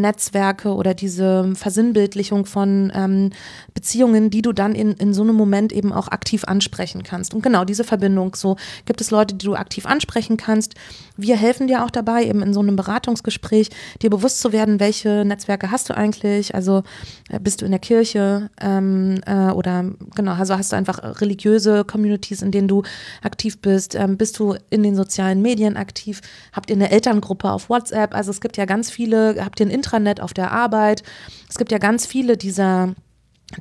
[0.00, 3.30] Netzwerke oder diese Versinnbildlichung von ähm,
[3.74, 7.34] Beziehungen, die du dann in, in so einem Moment eben auch aktiv ansprechen kannst.
[7.34, 10.74] Und genau diese Verbindung, so gibt es Leute, die du aktiv ansprechen kannst.
[11.16, 13.70] Wir helfen dir auch dabei, eben in so einem Beratungsgespräch,
[14.02, 16.54] dir bewusst zu werden, welche Netzwerke hast du eigentlich.
[16.54, 16.82] Also
[17.30, 19.84] äh, bist du in der Kirche ähm, äh, oder
[20.14, 22.82] genau, also hast du einfach religiöse Communities, in denen du
[23.22, 23.94] aktiv bist.
[23.94, 26.20] Ähm, bist du in den sozialen Medien aktiv?
[26.52, 28.14] Habt ihr eine Elterngruppe auf WhatsApp?
[28.14, 31.02] Also es gibt ja ganz viele, habt ihr ein Intranet auf der Arbeit.
[31.48, 32.94] Es gibt ja ganz viele dieser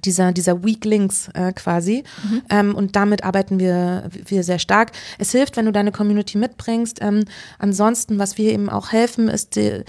[0.03, 2.03] dieser, dieser Weak Links äh, quasi.
[2.23, 2.41] Mhm.
[2.49, 4.91] Ähm, und damit arbeiten wir, wir sehr stark.
[5.19, 7.03] Es hilft, wenn du deine Community mitbringst.
[7.03, 7.25] Ähm,
[7.59, 9.83] ansonsten, was wir eben auch helfen, ist die,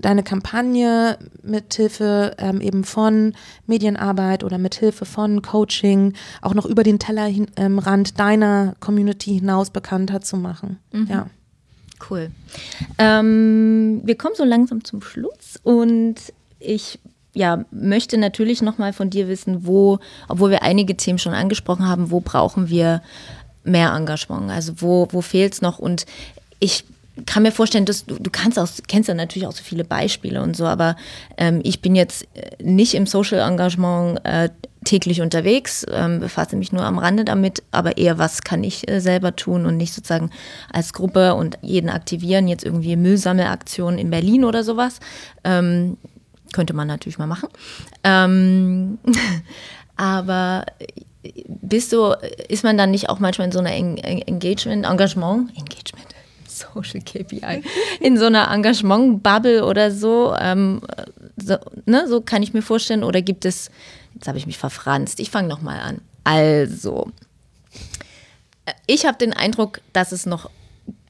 [0.00, 3.34] deine Kampagne mithilfe ähm, eben von
[3.66, 10.22] Medienarbeit oder mithilfe von Coaching auch noch über den Tellerrand ähm, deiner Community hinaus bekannter
[10.22, 10.78] zu machen.
[10.92, 11.08] Mhm.
[11.10, 11.26] Ja.
[12.08, 12.30] Cool.
[12.98, 16.16] Ähm, wir kommen so langsam zum Schluss und
[16.60, 16.98] ich
[17.36, 22.10] ja, möchte natürlich nochmal von dir wissen, wo, obwohl wir einige Themen schon angesprochen haben,
[22.10, 23.02] wo brauchen wir
[23.62, 24.50] mehr Engagement?
[24.50, 25.78] Also wo, wo fehlt es noch?
[25.78, 26.06] Und
[26.60, 26.84] ich
[27.24, 30.42] kann mir vorstellen, dass du, du kannst auch, kennst ja natürlich auch so viele Beispiele
[30.42, 30.96] und so, aber
[31.38, 34.50] ähm, ich bin jetzt äh, nicht im Social Engagement äh,
[34.84, 39.00] täglich unterwegs, ähm, befasse mich nur am Rande damit, aber eher, was kann ich äh,
[39.00, 40.30] selber tun und nicht sozusagen
[40.72, 45.00] als Gruppe und jeden aktivieren, jetzt irgendwie Müllsammelaktionen in Berlin oder sowas.
[45.42, 45.96] Ähm,
[46.52, 47.48] könnte man natürlich mal machen.
[48.04, 48.98] Ähm,
[49.96, 50.64] aber
[51.48, 52.14] bist du,
[52.48, 56.15] ist man dann nicht auch manchmal in so einer Engagement, Engagement, Engagement,
[56.58, 57.62] Social KPI,
[58.00, 60.80] in so einer Engagement-Bubble oder so, ähm,
[61.36, 63.70] so, ne, so kann ich mir vorstellen, oder gibt es,
[64.14, 66.00] jetzt habe ich mich verfranst, ich fange nochmal an.
[66.24, 67.10] Also,
[68.86, 70.50] ich habe den Eindruck, dass es noch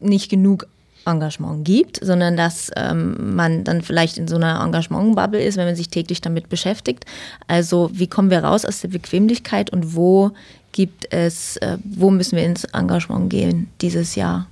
[0.00, 0.66] nicht genug
[1.06, 5.76] Engagement gibt, sondern dass ähm, man dann vielleicht in so einer Engagement-Bubble ist, wenn man
[5.76, 7.06] sich täglich damit beschäftigt.
[7.46, 10.32] Also wie kommen wir raus aus der Bequemlichkeit und wo
[10.72, 14.48] gibt es, äh, wo müssen wir ins Engagement gehen dieses Jahr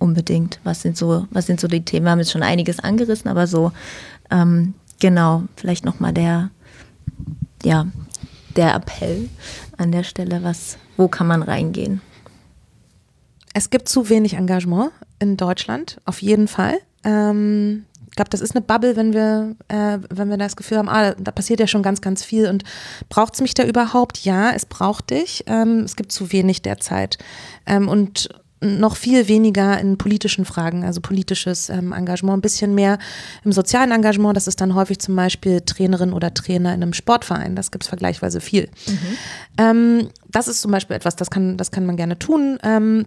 [0.00, 0.58] unbedingt?
[0.64, 2.06] Was sind so, was sind so die Themen?
[2.06, 3.70] Wir haben jetzt schon einiges angerissen, aber so
[4.30, 6.50] ähm, genau, vielleicht nochmal der,
[7.64, 7.86] ja,
[8.56, 9.28] der Appell
[9.76, 12.00] an der Stelle, was, wo kann man reingehen?
[13.52, 16.78] Es gibt zu wenig Engagement in Deutschland, auf jeden Fall.
[17.04, 20.88] Ähm, ich glaube, das ist eine Bubble, wenn wir, äh, wenn wir das Gefühl haben,
[20.88, 22.64] ah, da passiert ja schon ganz, ganz viel und
[23.08, 24.24] braucht es mich da überhaupt?
[24.24, 25.44] Ja, es braucht dich.
[25.46, 27.18] Ähm, es gibt zu wenig derzeit.
[27.66, 28.28] Ähm, und
[28.60, 32.98] noch viel weniger in politischen Fragen, also politisches ähm, Engagement, ein bisschen mehr
[33.44, 34.36] im sozialen Engagement.
[34.36, 37.56] Das ist dann häufig zum Beispiel Trainerin oder Trainer in einem Sportverein.
[37.56, 38.68] Das gibt es vergleichsweise viel.
[38.86, 38.98] Mhm.
[39.58, 42.58] Ähm, das ist zum Beispiel etwas, das kann, das kann man gerne tun.
[42.62, 43.06] Ähm,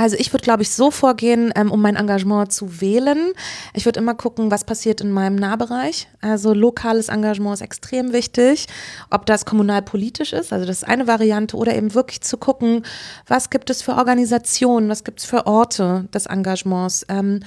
[0.00, 3.32] also ich würde, glaube ich, so vorgehen, ähm, um mein Engagement zu wählen.
[3.74, 6.08] Ich würde immer gucken, was passiert in meinem Nahbereich.
[6.22, 8.66] Also lokales Engagement ist extrem wichtig,
[9.10, 12.86] ob das kommunalpolitisch ist, also das ist eine Variante, oder eben wirklich zu gucken,
[13.26, 17.04] was gibt es für Organisationen, was gibt es für Orte des Engagements.
[17.10, 17.40] Ähm,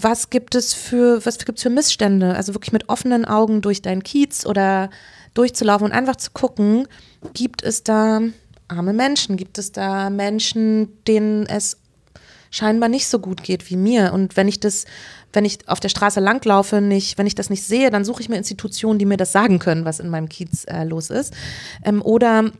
[0.00, 2.36] was gibt es für, was gibt es für Missstände?
[2.36, 4.90] Also wirklich mit offenen Augen durch dein Kiez oder
[5.34, 6.86] durchzulaufen und einfach zu gucken,
[7.34, 8.20] gibt es da
[8.70, 9.36] arme Menschen?
[9.36, 11.79] Gibt es da Menschen, denen es
[12.50, 14.12] scheinbar nicht so gut geht wie mir?
[14.12, 14.84] Und wenn ich das,
[15.32, 18.28] wenn ich auf der Straße langlaufe, nicht, wenn ich das nicht sehe, dann suche ich
[18.28, 21.34] mir Institutionen, die mir das sagen können, was in meinem Kiez äh, los ist.
[21.84, 22.50] Ähm, oder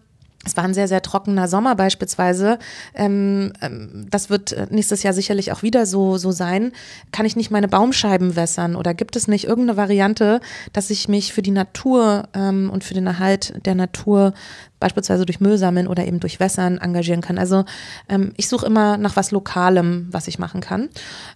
[0.44, 2.58] es war ein sehr, sehr trockener Sommer beispielsweise.
[2.94, 6.72] Ähm, ähm, das wird nächstes Jahr sicherlich auch wieder so, so sein.
[7.12, 10.40] Kann ich nicht meine Baumscheiben wässern oder gibt es nicht irgendeine Variante,
[10.72, 14.32] dass ich mich für die Natur ähm, und für den Erhalt der Natur
[14.78, 17.36] beispielsweise durch Müll sammeln oder eben durch Wässern engagieren kann?
[17.36, 17.66] Also
[18.08, 20.88] ähm, ich suche immer nach was Lokalem, was ich machen kann.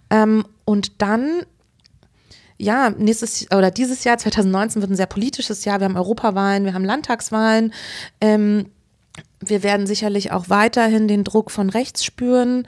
[0.09, 1.43] Ähm, und dann
[2.57, 5.79] ja, nächstes oder dieses Jahr 2019 wird ein sehr politisches Jahr.
[5.79, 7.73] Wir haben Europawahlen, wir haben Landtagswahlen.
[8.21, 8.67] Ähm,
[9.39, 12.67] wir werden sicherlich auch weiterhin den Druck von rechts spüren.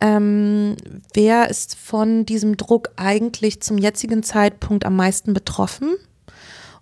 [0.00, 0.76] Ähm,
[1.12, 5.96] wer ist von diesem Druck eigentlich zum jetzigen Zeitpunkt am meisten betroffen?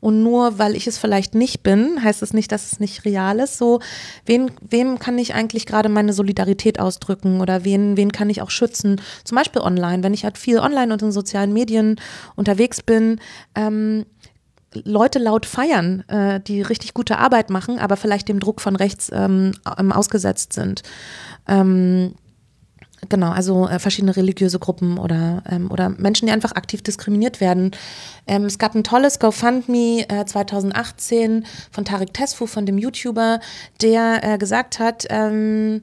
[0.02, 3.38] Und nur weil ich es vielleicht nicht bin, heißt es nicht, dass es nicht real
[3.38, 3.56] ist.
[3.56, 3.78] So,
[4.26, 8.50] wen, wem kann ich eigentlich gerade meine Solidarität ausdrücken oder wen, wen kann ich auch
[8.50, 9.00] schützen?
[9.22, 12.00] Zum Beispiel online, wenn ich halt viel online und in sozialen Medien
[12.34, 13.20] unterwegs bin.
[13.54, 14.04] Ähm,
[14.74, 19.10] Leute laut feiern, äh, die richtig gute Arbeit machen, aber vielleicht dem Druck von rechts
[19.12, 20.82] ähm, ausgesetzt sind.
[21.46, 22.14] Ähm,
[23.08, 27.72] genau, also äh, verschiedene religiöse Gruppen oder, ähm, oder Menschen, die einfach aktiv diskriminiert werden.
[28.26, 33.40] Ähm, es gab ein tolles GoFundMe äh, 2018 von Tarek Tesfu, von dem YouTuber,
[33.80, 35.82] der äh, gesagt hat, ähm,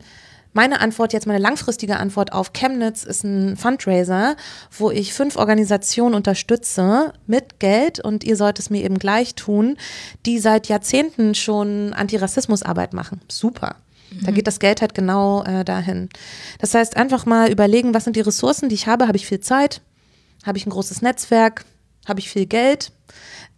[0.54, 4.36] meine Antwort, jetzt meine langfristige Antwort auf Chemnitz ist ein Fundraiser,
[4.78, 9.78] wo ich fünf Organisationen unterstütze mit Geld und ihr sollt es mir eben gleich tun,
[10.26, 13.22] die seit Jahrzehnten schon Antirassismusarbeit machen.
[13.30, 13.76] Super.
[14.24, 14.36] Da mhm.
[14.36, 16.10] geht das Geld halt genau äh, dahin.
[16.60, 19.08] Das heißt, einfach mal überlegen, was sind die Ressourcen, die ich habe?
[19.08, 19.82] Habe ich viel Zeit?
[20.46, 21.64] Habe ich ein großes Netzwerk?
[22.08, 22.92] Habe ich viel Geld?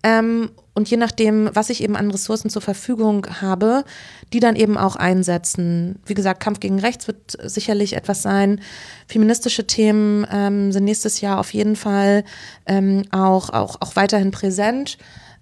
[0.03, 3.83] Ähm, und je nachdem, was ich eben an Ressourcen zur Verfügung habe,
[4.31, 5.99] die dann eben auch einsetzen.
[6.05, 8.61] Wie gesagt, Kampf gegen Rechts wird sicherlich etwas sein.
[9.07, 12.23] Feministische Themen ähm, sind nächstes Jahr auf jeden Fall
[12.65, 14.97] ähm, auch, auch, auch weiterhin präsent.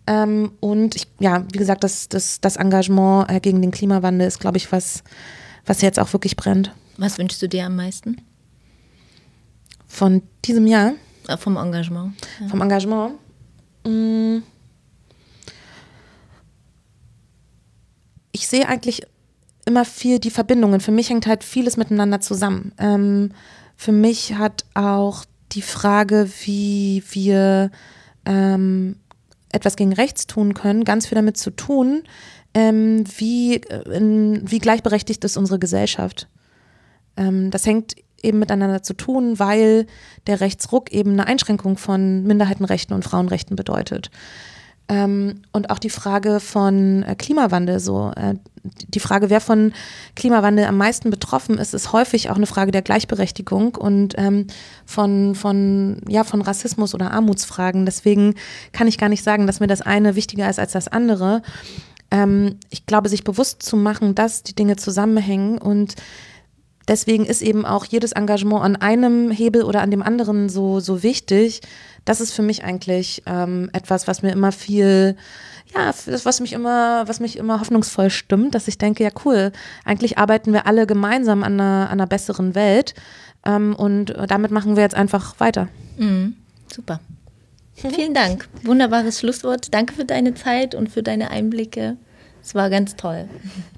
[0.07, 4.39] Ähm, und ich, ja, wie gesagt, das, das, das Engagement äh, gegen den Klimawandel ist,
[4.39, 5.03] glaube ich, was,
[5.67, 6.73] was jetzt auch wirklich brennt.
[6.97, 8.19] Was wünschst du dir am meisten?
[9.85, 10.93] Von diesem Jahr?
[11.27, 12.13] Äh, vom Engagement.
[12.41, 12.47] Ja.
[12.47, 13.13] Vom Engagement?
[13.85, 14.39] Mm.
[18.39, 19.01] Ich sehe eigentlich
[19.65, 20.79] immer viel die Verbindungen.
[20.79, 22.71] Für mich hängt halt vieles miteinander zusammen.
[22.77, 23.31] Ähm,
[23.75, 27.69] für mich hat auch die Frage, wie wir
[28.25, 28.95] ähm,
[29.51, 32.03] etwas gegen rechts tun können, ganz viel damit zu tun,
[32.53, 36.29] ähm, wie, äh, in, wie gleichberechtigt ist unsere Gesellschaft.
[37.17, 39.85] Ähm, das hängt eben miteinander zu tun, weil
[40.27, 44.11] der Rechtsruck eben eine Einschränkung von Minderheitenrechten und Frauenrechten bedeutet.
[44.89, 48.33] Ähm, und auch die Frage von äh, Klimawandel, so äh,
[48.87, 49.71] die Frage, wer von
[50.15, 54.47] Klimawandel am meisten betroffen ist, ist häufig auch eine Frage der Gleichberechtigung und ähm,
[54.85, 57.85] von, von, ja, von Rassismus oder Armutsfragen.
[57.85, 58.33] Deswegen
[58.71, 61.43] kann ich gar nicht sagen, dass mir das eine wichtiger ist als das andere.
[62.09, 65.95] Ähm, ich glaube, sich bewusst zu machen, dass die Dinge zusammenhängen und
[66.87, 71.03] deswegen ist eben auch jedes Engagement an einem Hebel oder an dem anderen so, so
[71.03, 71.61] wichtig.
[72.09, 75.15] Das ist für mich eigentlich ähm, etwas, was mir immer viel,
[75.75, 75.93] ja,
[76.23, 79.51] was mich immer, was mich immer hoffnungsvoll stimmt, dass ich denke, ja cool,
[79.85, 82.95] eigentlich arbeiten wir alle gemeinsam an einer, an einer besseren Welt
[83.45, 85.67] ähm, und damit machen wir jetzt einfach weiter.
[85.99, 86.33] Mhm,
[86.73, 86.99] super.
[87.75, 88.49] Vielen Dank.
[88.63, 89.71] Wunderbares Schlusswort.
[89.71, 91.95] Danke für deine Zeit und für deine Einblicke.
[92.41, 93.29] Es war ganz toll.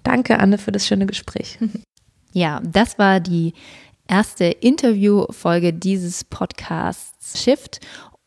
[0.03, 1.59] Danke, Anne, für das schöne Gespräch.
[2.33, 3.53] Ja, das war die
[4.07, 7.81] erste Interviewfolge dieses Podcasts Shift.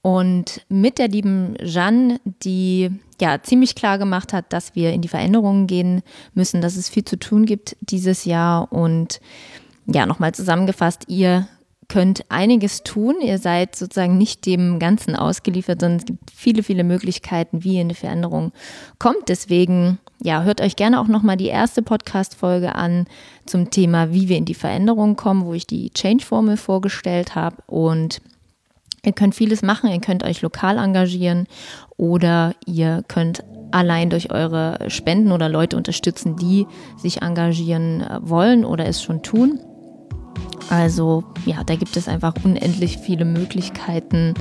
[0.05, 2.91] Und mit der lieben Jeanne, die
[3.23, 6.03] ja ziemlich klar gemacht hat, dass wir in die Veränderungen gehen
[6.35, 8.71] müssen, dass es viel zu tun gibt dieses Jahr.
[8.71, 9.19] Und
[9.87, 11.49] ja, nochmal zusammengefasst, ihr
[11.89, 13.15] könnt einiges tun.
[13.23, 17.81] Ihr seid sozusagen nicht dem Ganzen ausgeliefert, sondern es gibt viele, viele Möglichkeiten, wie ihr
[17.81, 18.53] in eine Veränderung
[18.99, 19.29] kommt.
[19.29, 23.07] Deswegen, ja, hört euch gerne auch nochmal die erste Podcast-Folge an
[23.47, 27.57] zum Thema, wie wir in die Veränderung kommen, wo ich die Change-Formel vorgestellt habe.
[27.67, 28.21] Und
[29.07, 29.91] ihr könnt vieles machen.
[29.91, 31.47] Ihr könnt euch lokal engagieren
[31.97, 38.65] oder ihr könnt allein durch eure Spenden oder Leute unterstützen, die sich engagieren äh, wollen
[38.65, 39.61] oder es schon tun.
[40.71, 44.35] Also ja, da gibt es einfach unendlich viele Möglichkeiten,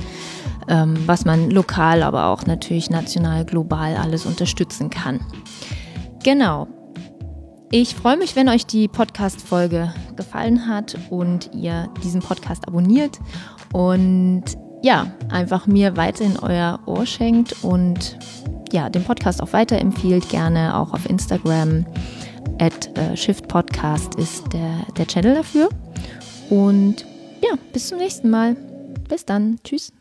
[0.68, 5.20] ähm, was man lokal, aber auch natürlich national, global alles unterstützen kann.
[6.22, 6.68] Genau.
[7.70, 13.18] Ich freue mich, wenn euch die Podcast-Folge gefallen hat und ihr diesen Podcast abonniert
[13.74, 14.44] und
[14.82, 18.16] ja, einfach mir weiterhin euer Ohr schenkt und
[18.72, 21.84] ja, den Podcast auch weiterempfiehlt, gerne auch auf Instagram
[22.60, 25.68] at äh, Shift Podcast ist der, der Channel dafür.
[26.50, 27.04] Und
[27.42, 28.56] ja, bis zum nächsten Mal.
[29.08, 29.58] Bis dann.
[29.64, 29.92] Tschüss.